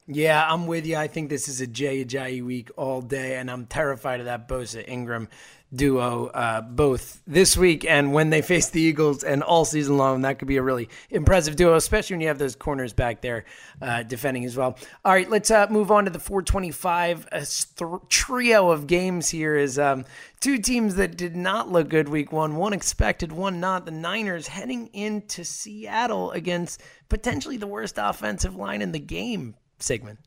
[0.08, 0.96] Yeah, I'm with you.
[0.96, 4.48] I think this is a Jay Ajayi week all day, and I'm terrified of that
[4.48, 5.28] Bosa Ingram
[5.74, 10.22] duo uh, both this week and when they face the Eagles and all season long.
[10.22, 13.44] That could be a really impressive duo, especially when you have those corners back there
[13.80, 14.76] uh, defending as well.
[15.04, 19.56] All right, let's uh, move on to the 425 th- trio of games here.
[19.56, 20.04] Is um,
[20.40, 23.84] two teams that did not look good week one, one expected, one not.
[23.84, 29.54] The Niners heading into Seattle against potentially the worst offensive line in the game.
[29.82, 30.18] Sigmund.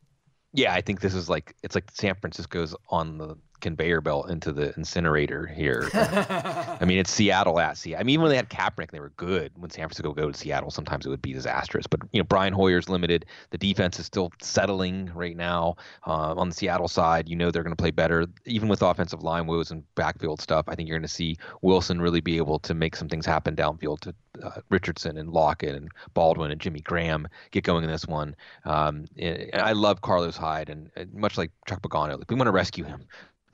[0.54, 4.52] Yeah, I think this is like it's like San Francisco's on the conveyor belt into
[4.52, 5.90] the incinerator here.
[5.94, 8.02] I mean, it's Seattle at Seattle.
[8.02, 9.52] I mean, when they had Kaepernick, they were good.
[9.56, 11.88] When San Francisco go to Seattle, sometimes it would be disastrous.
[11.88, 13.26] But you know, Brian Hoyer's limited.
[13.52, 15.76] The defense is still settling right now.
[16.06, 19.24] Uh, on the Seattle side, you know they're going to play better, even with offensive
[19.24, 20.66] line woes and backfield stuff.
[20.68, 23.56] I think you're going to see Wilson really be able to make some things happen
[23.56, 28.06] downfield to uh, Richardson and Lockett and Baldwin and Jimmy Graham get going in this
[28.06, 28.36] one.
[28.66, 29.06] Um,
[29.54, 32.84] I love Carlos Hyde, and, and much like Chuck Pagano, like we want to rescue
[32.84, 33.06] him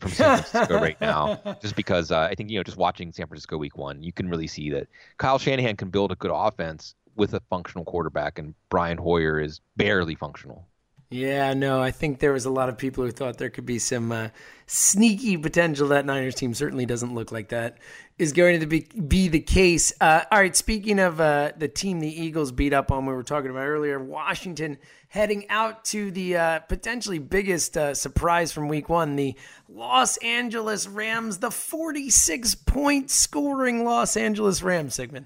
[0.02, 3.28] from San Francisco right now, just because uh, I think you know, just watching San
[3.28, 4.88] Francisco Week One, you can really see that
[5.18, 9.62] Kyle Shanahan can build a good offense with a functional quarterback, and Brian Hoyer is
[9.78, 10.68] barely functional.
[11.14, 13.80] Yeah, no, I think there was a lot of people who thought there could be
[13.80, 14.30] some uh,
[14.66, 15.90] sneaky potential.
[15.90, 17.80] That Niners team certainly doesn't look like that
[18.18, 19.92] is going to be, be the case.
[20.00, 23.24] Uh, all right, speaking of uh, the team the Eagles beat up on, we were
[23.24, 24.78] talking about earlier, Washington
[25.10, 29.36] heading out to the uh, potentially biggest uh, surprise from week one, the
[29.68, 35.26] Los Angeles Rams, the 46 point scoring Los Angeles Rams Sigmund.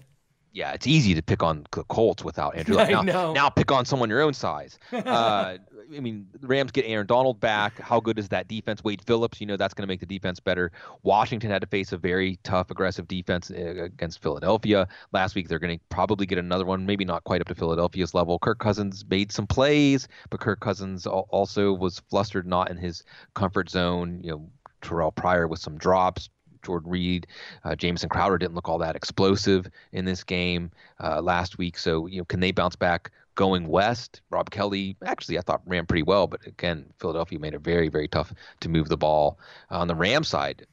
[0.54, 2.90] yeah, it's easy to pick on the Colts without Andrew Luck.
[3.06, 4.80] Now, now pick on someone your own size.
[4.92, 5.58] Uh,
[5.96, 7.80] I mean, the Rams get Aaron Donald back.
[7.80, 8.84] How good is that defense?
[8.84, 10.72] Wade Phillips, you know, that's going to make the defense better.
[11.04, 15.48] Washington had to face a very tough, aggressive defense uh, against Philadelphia last week.
[15.48, 18.40] They're going to probably get another one, maybe not quite up to Philadelphia's level.
[18.40, 23.70] Kirk Cousins made some plays, but Kirk Cousins also was flustered, not in his comfort
[23.70, 24.22] zone.
[24.24, 24.50] You know,
[24.82, 26.30] Terrelle Pryor with some drops.
[26.66, 27.28] Jordan Reed,
[27.64, 31.78] uh, Jamison Crowder didn't look all that explosive in this game uh, last week.
[31.78, 34.22] So, you know, can they bounce back going west?
[34.30, 38.08] Rob Kelley, actually, I thought ran pretty well, but again, Philadelphia made it very, very
[38.08, 39.40] tough to move the ball.
[39.70, 40.66] on the Rams side,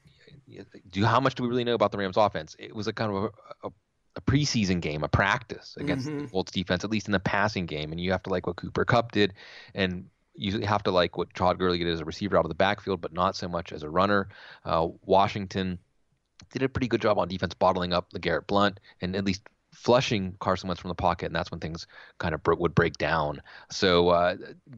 [0.91, 2.57] do how much do we really know about the Rams offense?
[2.59, 3.71] It was a kind of a, a
[4.15, 7.93] a preseason game, a practice against the Colts defense, at least in the passing game,
[7.93, 9.33] and you have to like what Cooper Kupp did,
[9.75, 12.55] and you have to like what Todd Gurley did as a receiver out of the
[12.55, 14.29] backfield, but not so much as a runner.
[14.65, 15.79] Uh, Washington
[16.53, 20.37] did a pretty good job on defense, bottling up LeGarrette Blount and at least flushing
[20.41, 21.87] Carson Wentz from the pocket, and that's when things
[22.19, 23.43] kind of bro- would break down.
[23.71, 24.37] So uh,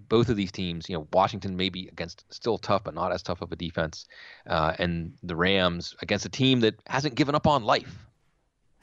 [0.09, 3.43] both of these teams, you know, Washington maybe against still tough, but not as tough
[3.43, 4.07] of a defense,
[4.49, 8.07] uh, and the Rams against a team that hasn't given up on life.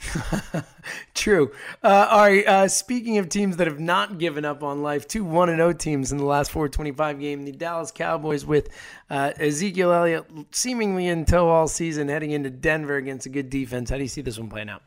[1.13, 1.52] True.
[1.84, 2.45] Uh, all right.
[2.45, 5.74] Uh, speaking of teams that have not given up on life, two one and zero
[5.74, 7.45] teams in the last four twenty five game.
[7.45, 8.69] The Dallas Cowboys with
[9.12, 13.91] uh, Ezekiel Elliott seemingly in tow all season, heading into Denver against a good defense.
[13.91, 14.82] How do you see this one playing out?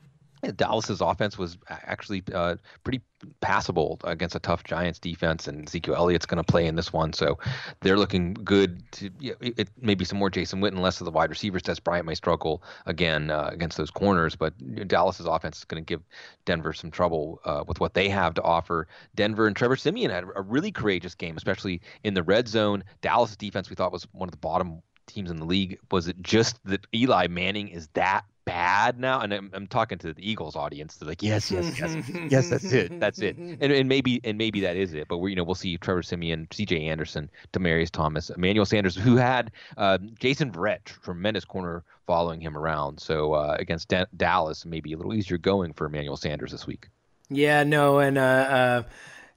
[0.52, 3.00] Dallas's offense was actually uh, pretty
[3.40, 7.12] passable against a tough Giants defense, and Ezekiel Elliott's going to play in this one,
[7.12, 7.38] so
[7.80, 8.82] they're looking good.
[8.92, 11.62] To you know, it, it maybe some more Jason Witten, less of the wide receivers.
[11.62, 14.54] Dez Bryant may struggle again uh, against those corners, but
[14.88, 16.02] Dallas's offense is going to give
[16.44, 18.86] Denver some trouble uh, with what they have to offer.
[19.14, 22.84] Denver and Trevor Siemian had a really courageous game, especially in the red zone.
[23.00, 25.78] Dallas defense we thought was one of the bottom teams in the league.
[25.90, 29.20] Was it just that Eli Manning is that bad now?
[29.20, 30.96] And I'm, I'm talking to the Eagles audience.
[30.96, 31.96] They're like, yes, yes, yes,
[32.28, 33.36] yes, that's it, that's it.
[33.36, 35.08] And, and maybe and maybe that is it.
[35.08, 36.86] But we you know we'll see Trevor Siemian, C.J.
[36.86, 43.00] Anderson, Demaryius Thomas, Emmanuel Sanders, who had uh, Jason Verrett, tremendous corner following him around.
[43.00, 46.88] So uh, against Da- Dallas, maybe a little easier going for Emmanuel Sanders this week.
[47.30, 48.82] Yeah, no, and uh, uh,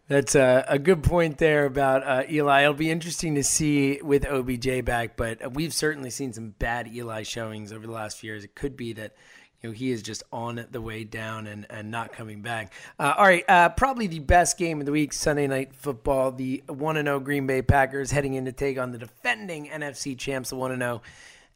[0.08, 2.62] that's a, a good point there about uh, Eli.
[2.62, 7.24] It'll be interesting to see with OBJ back, but we've certainly seen some bad Eli
[7.24, 8.46] showings over the last few years.
[8.46, 9.16] It could be that
[9.62, 12.72] you know he is just on the way down and, and not coming back.
[12.98, 16.32] Uh, all right, uh, probably the best game of the week, Sunday night football.
[16.32, 20.18] The one and zero Green Bay Packers heading in to take on the defending NFC
[20.18, 21.02] champs, the one and zero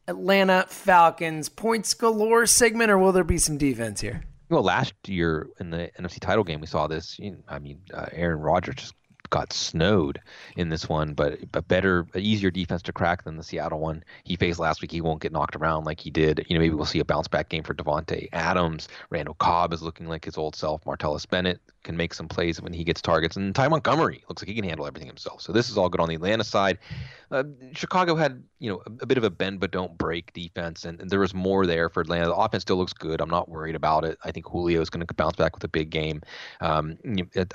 [0.10, 1.48] Atlanta Falcons.
[1.48, 4.26] Points galore Sigmund, or will there be some defense here?
[4.52, 7.18] Well, last year in the NFC title game, we saw this.
[7.48, 8.94] I mean, uh, Aaron Rodgers just
[9.30, 10.20] got snowed
[10.58, 14.36] in this one, but a better, easier defense to crack than the Seattle one he
[14.36, 14.92] faced last week.
[14.92, 16.46] He won't get knocked around like he did.
[16.50, 18.90] You know, maybe we'll see a bounce back game for Davante Adams.
[19.10, 20.84] Randall Cobb is looking like his old self.
[20.84, 24.50] Martellus Bennett can make some plays when he gets targets, and Ty Montgomery looks like
[24.50, 25.42] he can handle everything himself.
[25.42, 26.78] So this is all good on the Atlanta side.
[27.32, 30.84] Uh, Chicago had you know a, a, bit of a bend but don't break defense,
[30.84, 32.26] and, and, there was more there for Atlanta.
[32.26, 33.22] The offense still looks good.
[33.22, 34.18] I'm not worried about it.
[34.26, 36.22] I think Julio is going to bounce back with a big game.
[36.60, 36.98] Um,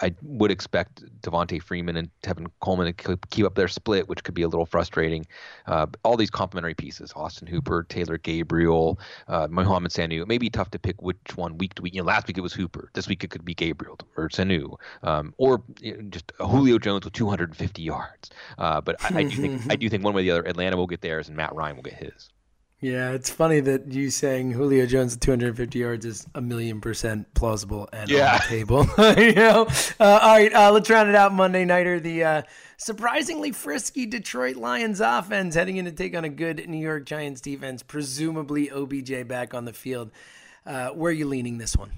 [0.02, 4.34] I would expect Devonta Freeman and Tevin Coleman to keep up their split, which could
[4.34, 5.26] be a little frustrating.
[5.66, 10.22] Uh, all these complementary pieces: Austin Hooper, Taylor Gabriel, uh, Mohamed Sanu.
[10.22, 11.94] It may be tough to pick which one week to week.
[11.94, 12.90] You know, last week it was Hooper.
[12.94, 17.04] This week it could be Gabriel or Sanu, um, or you know, just Julio Jones
[17.04, 18.30] with 250 yards.
[18.58, 20.76] Uh, but I, I do think I do think one way or the other, Atlanta
[20.76, 22.30] will get theirs and Matt Ryan will get his.
[22.80, 27.32] Yeah, it's funny that you saying Julio Jones at 250 yards is a million percent
[27.32, 28.34] plausible and yeah.
[28.34, 28.86] on the table.
[29.16, 29.66] you know.
[29.98, 31.32] Uh, all right, uh, let's round it out.
[31.32, 32.42] Monday nighter, the uh,
[32.76, 37.40] surprisingly frisky Detroit Lions offense heading in to take on a good New York Giants
[37.40, 37.82] defense.
[37.82, 40.10] Presumably OBJ back on the field.
[40.66, 41.92] Uh, where are you leaning this one?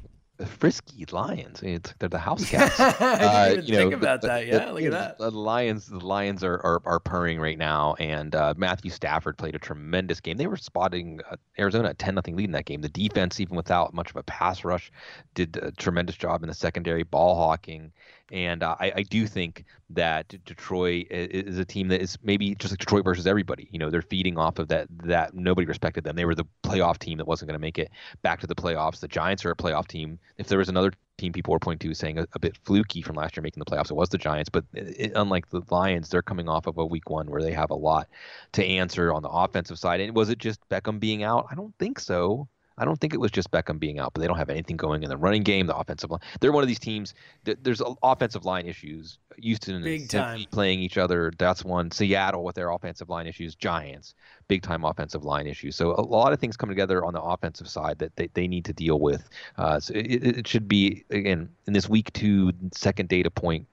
[0.46, 1.62] Frisky lions.
[1.62, 2.78] It's, they're the house cats.
[2.78, 4.46] uh, you know, think about the, that.
[4.46, 5.18] Yeah, the, look at that.
[5.18, 9.54] The lions, the lions are, are, are purring right now, and uh, Matthew Stafford played
[9.54, 10.36] a tremendous game.
[10.36, 12.80] They were spotting uh, Arizona at ten nothing lead in that game.
[12.80, 14.92] The defense, even without much of a pass rush,
[15.34, 17.92] did a tremendous job in the secondary, ball hawking.
[18.30, 22.72] And uh, I, I, do think that Detroit is a team that is maybe just
[22.72, 23.68] like Detroit versus everybody.
[23.70, 24.86] You know, they're feeding off of that.
[25.04, 26.14] That nobody respected them.
[26.14, 27.90] They were the playoff team that wasn't going to make it
[28.22, 29.00] back to the playoffs.
[29.00, 30.18] The Giants are a playoff team.
[30.36, 33.16] If there was another team people were pointing to saying a, a bit fluky from
[33.16, 34.50] last year making the playoffs, it was the Giants.
[34.50, 37.70] But it, unlike the Lions, they're coming off of a week one where they have
[37.70, 38.08] a lot
[38.52, 40.00] to answer on the offensive side.
[40.00, 41.46] And was it just Beckham being out?
[41.50, 42.48] I don't think so.
[42.78, 45.02] I don't think it was just Beckham being out, but they don't have anything going
[45.02, 46.20] in the running game, the offensive line.
[46.40, 47.14] They're one of these teams.
[47.44, 49.18] That, there's offensive line issues.
[49.38, 50.44] Houston Big time.
[50.50, 51.32] playing each other.
[51.38, 51.90] That's one.
[51.90, 53.54] Seattle with their offensive line issues.
[53.54, 54.14] Giants,
[54.48, 55.76] big time offensive line issues.
[55.76, 58.64] So a lot of things come together on the offensive side that they, they need
[58.64, 59.28] to deal with.
[59.56, 63.66] Uh, so it, it should be again in this week two second data point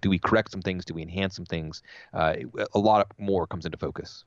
[0.00, 0.84] do we correct some things?
[0.84, 1.82] Do we enhance some things?
[2.12, 2.34] Uh,
[2.74, 4.24] a lot more comes into focus.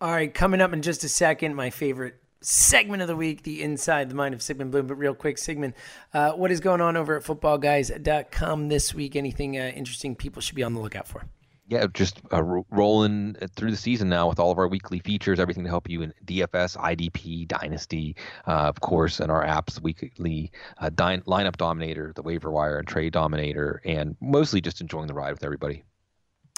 [0.00, 3.62] All right, coming up in just a second, my favorite segment of the week, the
[3.62, 4.86] Inside the Mind of Sigmund Bloom.
[4.86, 5.74] But real quick, Sigmund,
[6.14, 9.16] uh, what is going on over at footballguys.com this week?
[9.16, 11.24] Anything uh, interesting people should be on the lookout for?
[11.68, 15.64] yeah, just uh, rolling through the season now with all of our weekly features, everything
[15.64, 20.88] to help you in DFS, IDP, Dynasty, uh, of course, and our apps weekly uh,
[20.88, 25.32] dy- lineup dominator, the waiver wire, and trade dominator, and mostly just enjoying the ride
[25.32, 25.84] with everybody.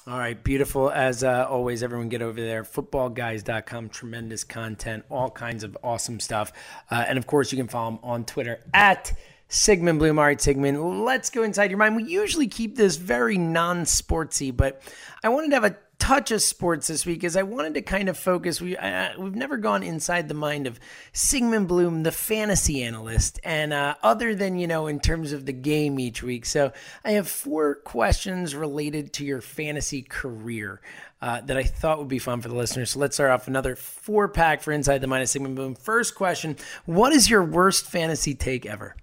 [0.07, 0.91] All right, beautiful.
[0.91, 2.65] As uh, always, everyone get over there.
[2.65, 6.53] Footballguys.com, tremendous content, all kinds of awesome stuff.
[6.91, 9.13] Uh, and of course, you can follow them on Twitter at
[9.51, 10.19] Sigmund Bloom.
[10.19, 11.97] All right, Sigmund, let's go inside your mind.
[11.97, 14.81] We usually keep this very non sportsy, but
[15.25, 18.09] I wanted to have a touch of sports this week as I wanted to kind
[18.09, 18.61] of focus.
[18.61, 18.77] We
[19.19, 20.79] we've never gone inside the mind of
[21.13, 25.53] Sigmund Bloom, the fantasy analyst, and uh, other than you know in terms of the
[25.53, 26.47] game each week.
[26.47, 26.73] So
[27.05, 30.81] I have four questions related to your fantasy career.
[31.23, 32.93] Uh, that I thought would be fun for the listeners.
[32.93, 35.75] So let's start off another four pack for Inside the Mind of Sigmund Bloom.
[35.75, 38.97] First question What is your worst fantasy take ever?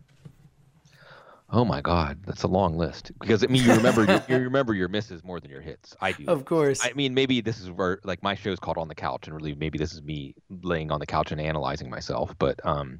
[1.50, 3.12] Oh my God, that's a long list.
[3.20, 5.96] Because I mean, you remember your, you remember your misses more than your hits.
[6.02, 6.26] I do.
[6.28, 6.84] Of course.
[6.84, 9.56] I mean, maybe this is where like my show's called on the couch, and really
[9.56, 12.36] maybe this is me laying on the couch and analyzing myself.
[12.38, 13.00] But um,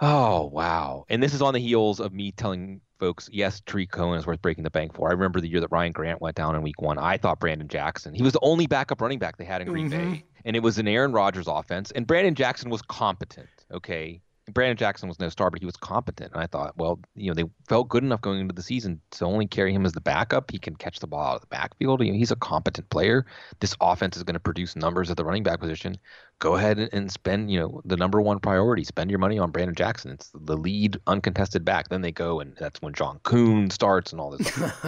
[0.00, 4.18] oh wow, and this is on the heels of me telling folks, yes, Tarik Cohen
[4.18, 5.08] is worth breaking the bank for.
[5.08, 6.98] I remember the year that Ryan Grant went down in Week One.
[6.98, 8.12] I thought Brandon Jackson.
[8.12, 10.12] He was the only backup running back they had in Green mm-hmm.
[10.14, 11.92] Bay, and it was an Aaron Rodgers offense.
[11.92, 13.48] And Brandon Jackson was competent.
[13.72, 14.20] Okay,
[14.52, 16.32] Brandon Jackson was no star, but he was competent.
[16.32, 19.24] And I thought, well, you know, they felt good enough going into the season to
[19.24, 20.50] only carry him as the backup.
[20.50, 22.02] He can catch the ball out of the backfield.
[22.02, 23.26] You know, he's a competent player.
[23.60, 25.96] This offense is going to produce numbers at the running back position.
[26.40, 28.84] Go ahead and spend, you know, the number one priority.
[28.84, 30.12] Spend your money on Brandon Jackson.
[30.12, 31.88] It's the lead uncontested back.
[31.88, 34.52] Then they go, and that's when John Kuhn starts and all this.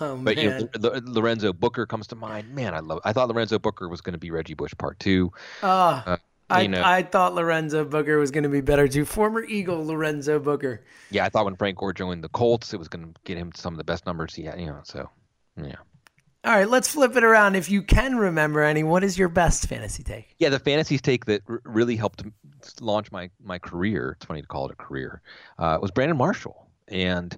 [0.00, 0.68] oh, but you know,
[1.04, 2.54] Lorenzo Booker comes to mind.
[2.54, 3.00] Man, I love.
[3.04, 5.32] I thought Lorenzo Booker was going to be Reggie Bush part two.
[5.62, 6.16] Uh, uh
[6.48, 9.04] I, know, I thought Lorenzo Booker was going to be better too.
[9.04, 10.84] Former Eagle Lorenzo Booker.
[11.10, 13.50] Yeah, I thought when Frank Gore joined the Colts, it was going to get him
[13.54, 14.60] some of the best numbers he had.
[14.60, 15.10] You know, so
[15.60, 15.76] yeah.
[16.44, 17.56] All right, let's flip it around.
[17.56, 20.36] If you can remember any, what is your best fantasy take?
[20.38, 22.22] Yeah, the fantasy take that r- really helped
[22.80, 24.12] launch my my career.
[24.16, 25.22] It's funny to call it a career.
[25.58, 27.36] Uh, was Brandon Marshall, and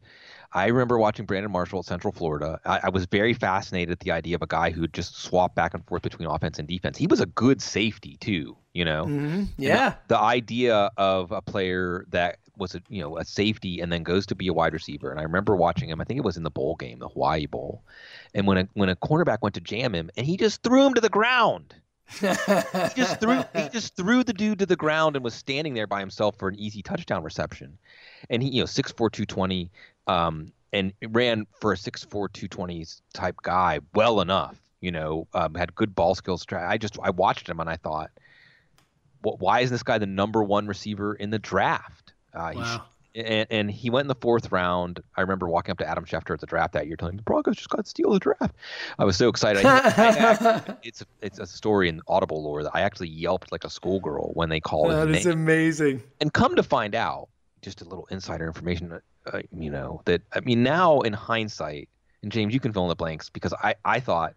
[0.52, 2.58] I remember watching Brandon Marshall at Central Florida.
[2.64, 5.74] I, I was very fascinated at the idea of a guy who just swapped back
[5.74, 6.96] and forth between offense and defense.
[6.96, 9.04] He was a good safety too, you know.
[9.04, 9.44] Mm-hmm.
[9.58, 9.90] Yeah.
[10.08, 14.02] The, the, idea of a player that was a you know a safety and then
[14.02, 15.10] goes to be a wide receiver.
[15.10, 16.00] And I remember watching him.
[16.00, 17.82] I think it was in the bowl game, the Hawaii Bowl,
[18.34, 20.94] and when a when a cornerback went to jam him, and he just threw him
[20.94, 21.74] to the ground.
[22.10, 22.26] he
[22.96, 26.00] just threw he just threw the dude to the ground and was standing there by
[26.00, 27.78] himself for an easy touchdown reception.
[28.30, 29.70] And he, you know, 6'4", 220,
[30.08, 34.60] um, and ran for a 6'4", 220 type guy well enough.
[34.80, 36.46] You know, um, had good ball skills.
[36.52, 38.10] I just I watched him and I thought,
[39.22, 42.12] why is this guy the number one receiver in the draft?
[42.34, 42.82] Uh, wow.
[43.14, 45.00] and, and, he went in the fourth round.
[45.16, 47.22] I remember walking up to Adam Schefter at the draft that year, telling him the
[47.22, 48.54] Broncos just got to steal the draft.
[48.98, 49.64] I was so excited.
[49.64, 53.50] I, I actually, it's a, it's a story in Audible lore that I actually yelped
[53.50, 54.90] like a schoolgirl when they called.
[54.90, 55.34] That is name.
[55.34, 56.02] amazing.
[56.20, 57.28] And come to find out,
[57.62, 59.00] just a little insider information
[59.32, 61.88] uh, you know that I mean now in hindsight,
[62.22, 64.34] and James, you can fill in the blanks because I I thought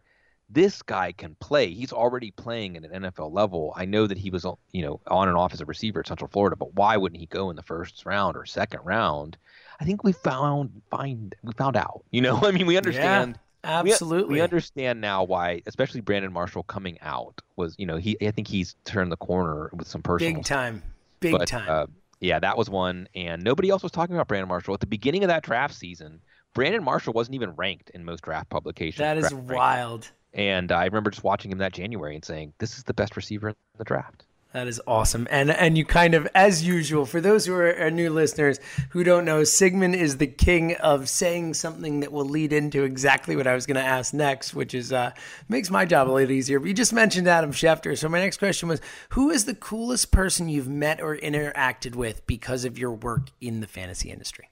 [0.49, 1.71] this guy can play.
[1.71, 3.73] He's already playing at an NFL level.
[3.75, 6.29] I know that he was you know on and off as a receiver at Central
[6.29, 9.37] Florida, but why wouldn't he go in the first round or second round?
[9.79, 12.03] I think we found find we found out.
[12.11, 13.33] You know, I mean, we understand.
[13.33, 13.39] Yeah.
[13.63, 14.27] Absolutely.
[14.27, 18.31] We, we, understand now why, especially Brandon Marshall coming out was, you know, he I
[18.31, 20.81] think he's turned the corner with some personal big time,
[21.19, 21.69] big but, time.
[21.69, 21.85] Uh,
[22.21, 23.09] yeah, that was one.
[23.13, 24.73] And nobody else was talking about Brandon Marshall.
[24.73, 26.21] At the beginning of that draft season,
[26.53, 28.99] Brandon Marshall wasn't even ranked in most draft publications.
[28.99, 30.09] That is wild.
[30.33, 33.49] And I remember just watching him that January and saying, this is the best receiver
[33.49, 34.25] in the draft.
[34.53, 35.27] That is awesome.
[35.31, 38.59] And and you kind of, as usual, for those who are, new listeners
[38.89, 43.37] who don't know, Sigmund is the king of saying something that will lead into exactly
[43.37, 45.11] what I was going to ask next, which is uh,
[45.47, 46.59] makes my job a little easier.
[46.59, 47.97] But you just mentioned Adam Schefter.
[47.97, 52.27] So my next question was, who is the coolest person you've met or interacted with
[52.27, 54.49] because of your work in the fantasy industry?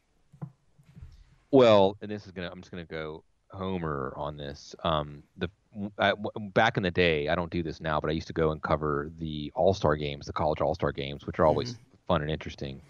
[1.52, 4.76] Well, and this is gonna, I'm just gonna go Homer on this.
[4.84, 5.50] Um, the
[5.98, 6.14] I,
[6.54, 8.62] back in the day, I don't do this now, but I used to go and
[8.62, 11.84] cover the All Star games, the college All Star games, which are always mm-hmm.
[12.08, 12.82] fun and interesting.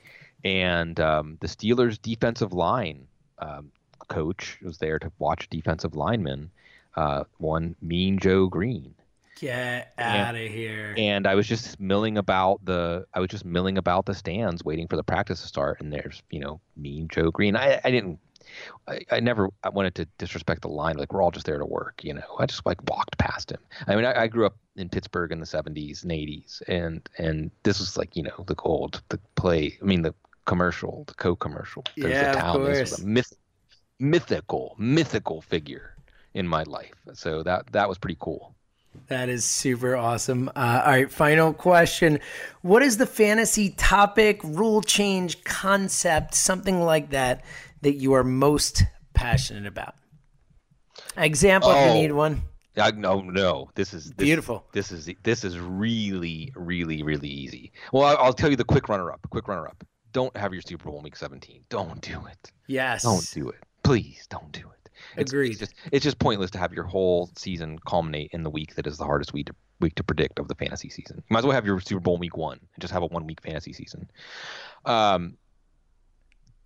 [0.45, 3.07] And um, the Steelers' defensive line
[3.39, 3.71] um,
[4.07, 6.49] coach was there to watch defensive linemen.
[6.95, 8.93] Uh, one Mean Joe Greene.
[9.39, 10.93] Get out of here.
[10.97, 14.87] And I was just milling about the I was just milling about the stands waiting
[14.87, 17.55] for the practice to start and there's, you know, Mean Joe Greene.
[17.55, 18.19] I, I didn't
[18.87, 20.97] I, I never I wanted to disrespect the line.
[20.97, 22.37] Like we're all just there to work, you know.
[22.39, 23.59] I just like walked past him.
[23.87, 27.51] I mean, I, I grew up in Pittsburgh in the '70s and '80s, and and
[27.63, 29.77] this was like you know the gold, the play.
[29.81, 30.13] I mean the
[30.45, 31.83] commercial, the Coke commercial.
[31.95, 32.55] Yeah, the town.
[32.55, 32.77] of course.
[32.77, 33.33] This was a myth,
[33.99, 35.95] mythical, mythical figure
[36.33, 36.95] in my life.
[37.13, 38.55] So that that was pretty cool.
[39.07, 40.49] That is super awesome.
[40.49, 42.19] Uh, all right, final question.
[42.61, 47.43] What is the fantasy topic, rule change, concept, something like that
[47.81, 49.95] that you are most passionate about?
[51.17, 52.43] Example, oh, if you need one.
[52.77, 53.69] I, no, no.
[53.75, 54.65] This is this, beautiful.
[54.73, 57.71] This is this is really, really, really easy.
[57.91, 59.19] Well, I'll, I'll tell you the quick runner-up.
[59.29, 59.83] Quick runner-up.
[60.11, 61.63] Don't have your Super Bowl Week 17.
[61.69, 62.51] Don't do it.
[62.67, 63.03] Yes.
[63.03, 63.63] Don't do it.
[63.83, 64.89] Please don't do it.
[65.17, 65.51] It's, Agreed.
[65.51, 68.87] It's just, it's just pointless to have your whole season culminate in the week that
[68.87, 71.17] is the hardest week to week to predict of the fantasy season.
[71.17, 73.25] You might as well have your Super Bowl week one and just have a one
[73.25, 74.09] week fantasy season.
[74.85, 75.37] Um,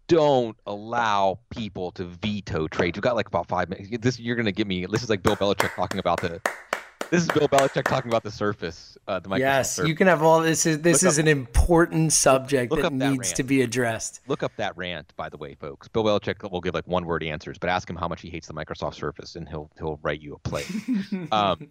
[0.07, 2.97] don't allow people to veto trades.
[2.97, 3.89] We've got like about five minutes.
[3.99, 4.85] This you're gonna get me.
[4.85, 6.41] This is like Bill Belichick talking about the.
[7.09, 8.97] This is Bill Belichick talking about the Surface.
[9.07, 9.89] Uh, the Microsoft yes, Surface.
[9.89, 10.65] you can have all this.
[10.65, 14.21] Is this look is up, an important subject that needs that to be addressed.
[14.27, 15.87] Look up that rant, by the way, folks.
[15.87, 18.47] Bill Belichick will give like one word answers, but ask him how much he hates
[18.47, 20.63] the Microsoft Surface, and he'll he'll write you a play.
[21.31, 21.67] um,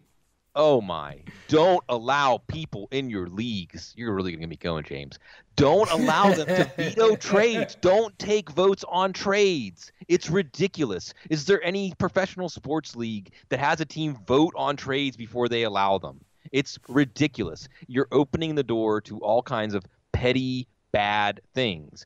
[0.55, 1.23] Oh my.
[1.49, 3.95] Don't allow people in your leagues.
[3.97, 5.19] You're really going to get me going, James.
[5.57, 7.77] Don't allow them to veto trades.
[7.81, 9.93] Don't take votes on trades.
[10.09, 11.15] It's ridiculous.
[11.31, 15.63] Is there any professional sports league that has a team vote on trades before they
[15.63, 16.21] allow them?
[16.53, 17.69] It's ridiculous.
[17.87, 22.05] You're opening the door to all kinds of petty, bad things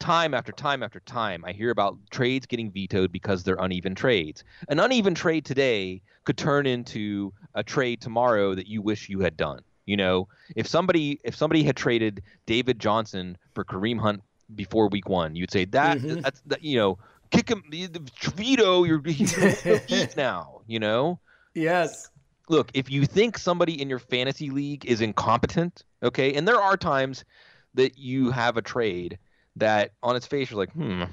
[0.00, 4.42] time after time after time, I hear about trades getting vetoed because they're uneven trades.
[4.68, 9.36] An uneven trade today could turn into a trade tomorrow that you wish you had
[9.36, 9.60] done.
[9.86, 14.22] You know, if somebody if somebody had traded David Johnson for Kareem Hunt
[14.54, 16.20] before Week One, you'd say that mm-hmm.
[16.20, 16.98] that's that, you know
[17.30, 20.60] kick him veto you're he's now.
[20.66, 21.20] You know.
[21.54, 22.10] Yes.
[22.48, 26.76] Look, if you think somebody in your fantasy league is incompetent, okay, and there are
[26.76, 27.24] times
[27.74, 29.18] that you have a trade
[29.56, 31.04] that on its face you're like, hmm,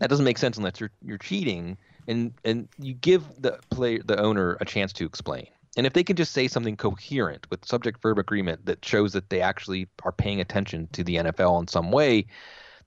[0.00, 1.76] that doesn't make sense unless you're you're cheating,
[2.06, 5.46] and and you give the player the owner a chance to explain.
[5.76, 9.30] And if they can just say something coherent with subject verb agreement that shows that
[9.30, 12.26] they actually are paying attention to the NFL in some way,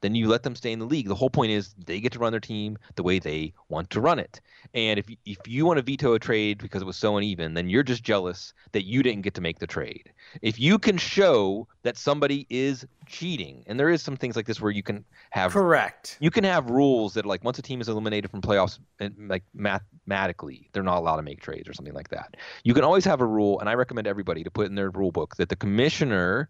[0.01, 1.07] then you let them stay in the league.
[1.07, 4.01] The whole point is they get to run their team the way they want to
[4.01, 4.41] run it.
[4.73, 7.69] And if if you want to veto a trade because it was so uneven, then
[7.69, 10.11] you're just jealous that you didn't get to make the trade.
[10.41, 14.59] If you can show that somebody is cheating, and there is some things like this
[14.59, 16.17] where you can have correct.
[16.19, 19.43] You can have rules that like once a team is eliminated from playoffs, and like
[19.53, 22.37] mathematically they're not allowed to make trades or something like that.
[22.63, 25.11] You can always have a rule, and I recommend everybody to put in their rule
[25.11, 26.49] book that the commissioner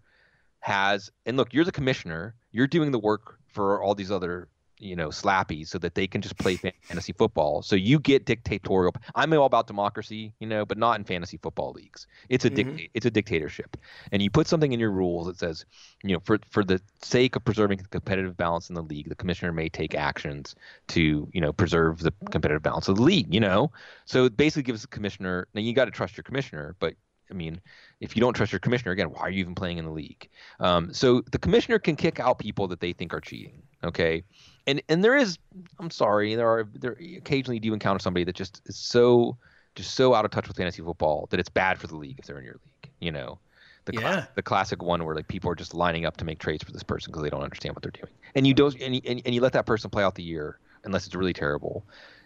[0.62, 1.12] has.
[1.26, 2.36] And look, you're the commissioner.
[2.52, 4.48] You're doing the work for all these other
[4.82, 7.62] you know slappies so that they can just play fantasy football.
[7.62, 11.72] So you get dictatorial i'm all about democracy you know but not in fantasy football
[11.72, 12.08] leagues.
[12.30, 12.78] It's a mm-hmm.
[12.94, 13.78] it's a dictatorship.
[14.12, 15.66] And you put something in your rules that says
[16.04, 19.16] you know for for the sake of preserving the competitive balance in the league the
[19.16, 20.56] commissioner may take actions
[20.90, 23.72] to you know preserve the competitive balance of the league you know?
[24.06, 26.96] So it basically gives the commissioner now you got to trust your commissioner but
[27.32, 27.62] I mean,
[28.02, 30.30] if you don't trust your commissioner, again, why are you even playing in the league?
[30.60, 33.62] Um, so the commissioner can kick out people that they think are cheating.
[33.84, 34.24] Okay,
[34.68, 35.40] and and there is,
[35.80, 39.38] I'm sorry, there are there occasionally do you encounter somebody that just is so
[39.76, 42.26] just so out of touch with fantasy football that it's bad for the league if
[42.26, 42.92] they're in your league.
[43.00, 43.40] You know,
[43.86, 44.26] the yeah.
[44.36, 46.84] the classic one where like people are just lining up to make trades for this
[46.84, 49.34] person because they don't understand what they're doing, and you don't and you, and, and
[49.34, 51.86] you let that person play out the year unless it's really terrible,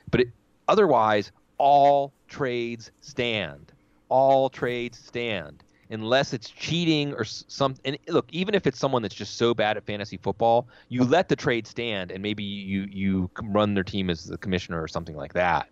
[0.09, 0.29] but it,
[0.67, 3.71] otherwise all trades stand
[4.15, 9.13] all trades stand unless it's cheating or some and look even if it's someone that's
[9.13, 13.29] just so bad at fantasy football you let the trade stand and maybe you you
[13.43, 15.67] run their team as the commissioner or something like that.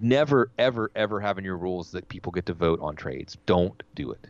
[0.00, 3.36] Never ever ever have in your rules that people get to vote on trades.
[3.46, 4.28] Don't do it.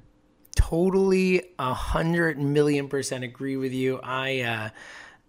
[0.57, 4.01] Totally a hundred million percent agree with you.
[4.03, 4.69] I uh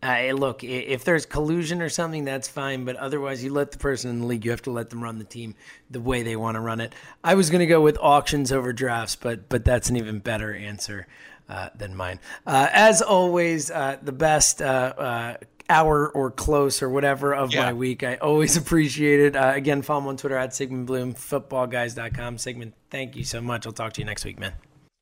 [0.04, 2.86] uh, look, if there's collusion or something, that's fine.
[2.86, 4.46] But otherwise, you let the person in the league.
[4.46, 5.56] You have to let them run the team
[5.90, 6.94] the way they want to run it.
[7.24, 10.54] I was going to go with auctions over drafts, but but that's an even better
[10.56, 11.08] answer
[11.50, 12.20] uh, than mine.
[12.48, 14.66] Uh, as always, uh, the best uh,
[14.98, 15.38] uh,
[15.70, 17.66] hour or close or whatever of yeah.
[17.66, 18.04] my week.
[18.04, 19.36] I always appreciate it.
[19.36, 22.38] Uh, again, follow me on Twitter at Sigmund Bloom, footballguys.com.
[22.38, 23.68] Sigmund, thank you so much.
[23.68, 24.54] I'll talk to you next week, man.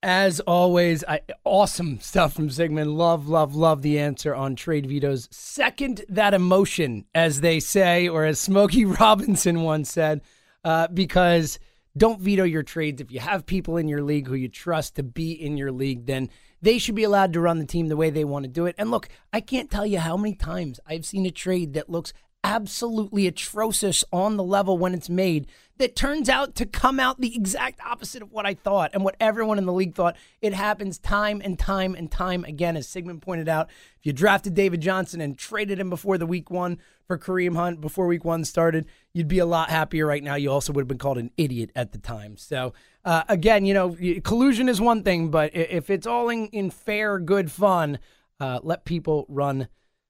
[0.01, 2.97] As always, I, awesome stuff from Sigmund.
[2.97, 5.27] Love, love, love the answer on trade vetoes.
[5.29, 10.21] Second, that emotion, as they say, or as Smokey Robinson once said,
[10.63, 11.59] uh, because
[11.97, 13.01] don't veto your trades.
[13.01, 16.05] If you have people in your league who you trust to be in your league,
[16.05, 16.29] then
[16.61, 18.75] they should be allowed to run the team the way they want to do it.
[18.77, 22.13] And look, I can't tell you how many times I've seen a trade that looks
[22.43, 27.35] absolutely atrocious on the level when it's made that turns out to come out the
[27.35, 30.17] exact opposite of what I thought and what everyone in the league thought.
[30.41, 32.75] It happens time and time and time again.
[32.75, 36.49] As Sigmund pointed out, if you drafted David Johnson and traded him before the week
[36.49, 40.35] one for Kareem Hunt, before week one started, you'd be a lot happier right now.
[40.35, 42.35] You also would have been called an idiot at the time.
[42.35, 42.73] So,
[43.05, 47.19] uh, again, you know, collusion is one thing, but if it's all in, in fair,
[47.19, 47.99] good fun,
[48.39, 49.69] uh, let people run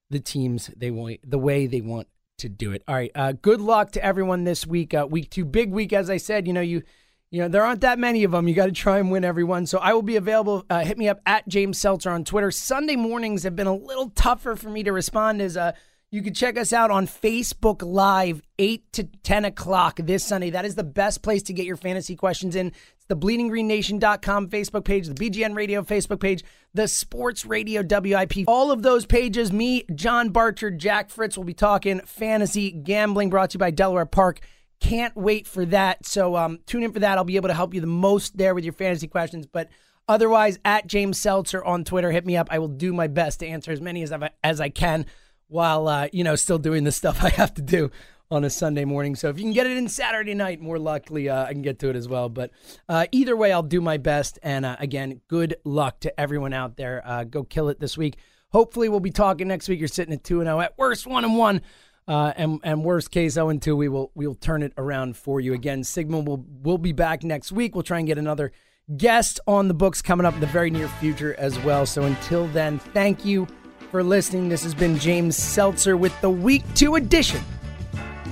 [0.10, 2.08] the teams they want the way they want
[2.40, 2.84] to do it.
[2.88, 3.12] All right.
[3.16, 4.94] Uh, good luck to everyone this week.
[4.94, 6.48] Uh, week two, big week, as I said.
[6.48, 6.84] You know, you
[7.32, 8.48] you know there aren't that many of them.
[8.48, 9.66] You got to try and win everyone.
[9.66, 10.66] So I will be available.
[10.70, 12.52] Uh, hit me up at James Seltzer on Twitter.
[12.52, 15.42] Sunday mornings have been a little tougher for me to respond.
[15.42, 15.74] As uh,
[16.12, 20.50] you can check us out on Facebook Live, 8 to 10 o'clock this Sunday.
[20.50, 24.86] That is the best place to get your fantasy questions in It's the bleedinggreennation.com Facebook
[24.86, 26.44] page, the BGN Radio Facebook page,
[26.74, 28.46] the Sports Radio WIP.
[28.48, 33.52] All of those pages, me, John Barchard, Jack Fritz will be talking fantasy gambling brought
[33.52, 34.40] to you by Delaware Park.
[34.80, 36.08] Can't wait for that.
[36.08, 37.20] So um, tune in for that.
[37.20, 39.46] I'll be able to help you the most there with your fantasy questions.
[39.46, 39.70] But
[40.08, 42.48] otherwise, at James Seltzer on Twitter, hit me up.
[42.50, 45.06] I will do my best to answer as many as I, as I can
[45.50, 47.92] while, uh, you know, still doing the stuff I have to do
[48.32, 49.16] on a Sunday morning.
[49.16, 51.80] So if you can get it in Saturday night, more likely uh, I can get
[51.80, 52.30] to it as well.
[52.30, 52.52] But
[52.88, 54.40] uh, either way, I'll do my best.
[54.44, 57.02] And uh, again, good luck to everyone out there.
[57.06, 58.18] Uh, go kill it this week.
[58.52, 59.80] Hopefully, we'll be talking next week.
[59.80, 60.58] You're sitting at two and zero.
[60.58, 60.62] Oh.
[60.62, 61.62] At worst, one and one.
[62.08, 63.76] Uh, and and worst case, zero and two.
[63.76, 65.84] We will we will turn it around for you again.
[65.84, 67.76] Sigmund will will be back next week.
[67.76, 68.52] We'll try and get another
[68.98, 71.86] guest on the books coming up in the very near future as well.
[71.86, 73.48] So until then, thank you
[73.90, 74.50] for listening.
[74.50, 77.42] This has been James Seltzer with the week two edition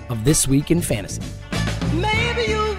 [0.10, 1.22] of This Week in Fantasy.
[1.94, 2.77] Maybe you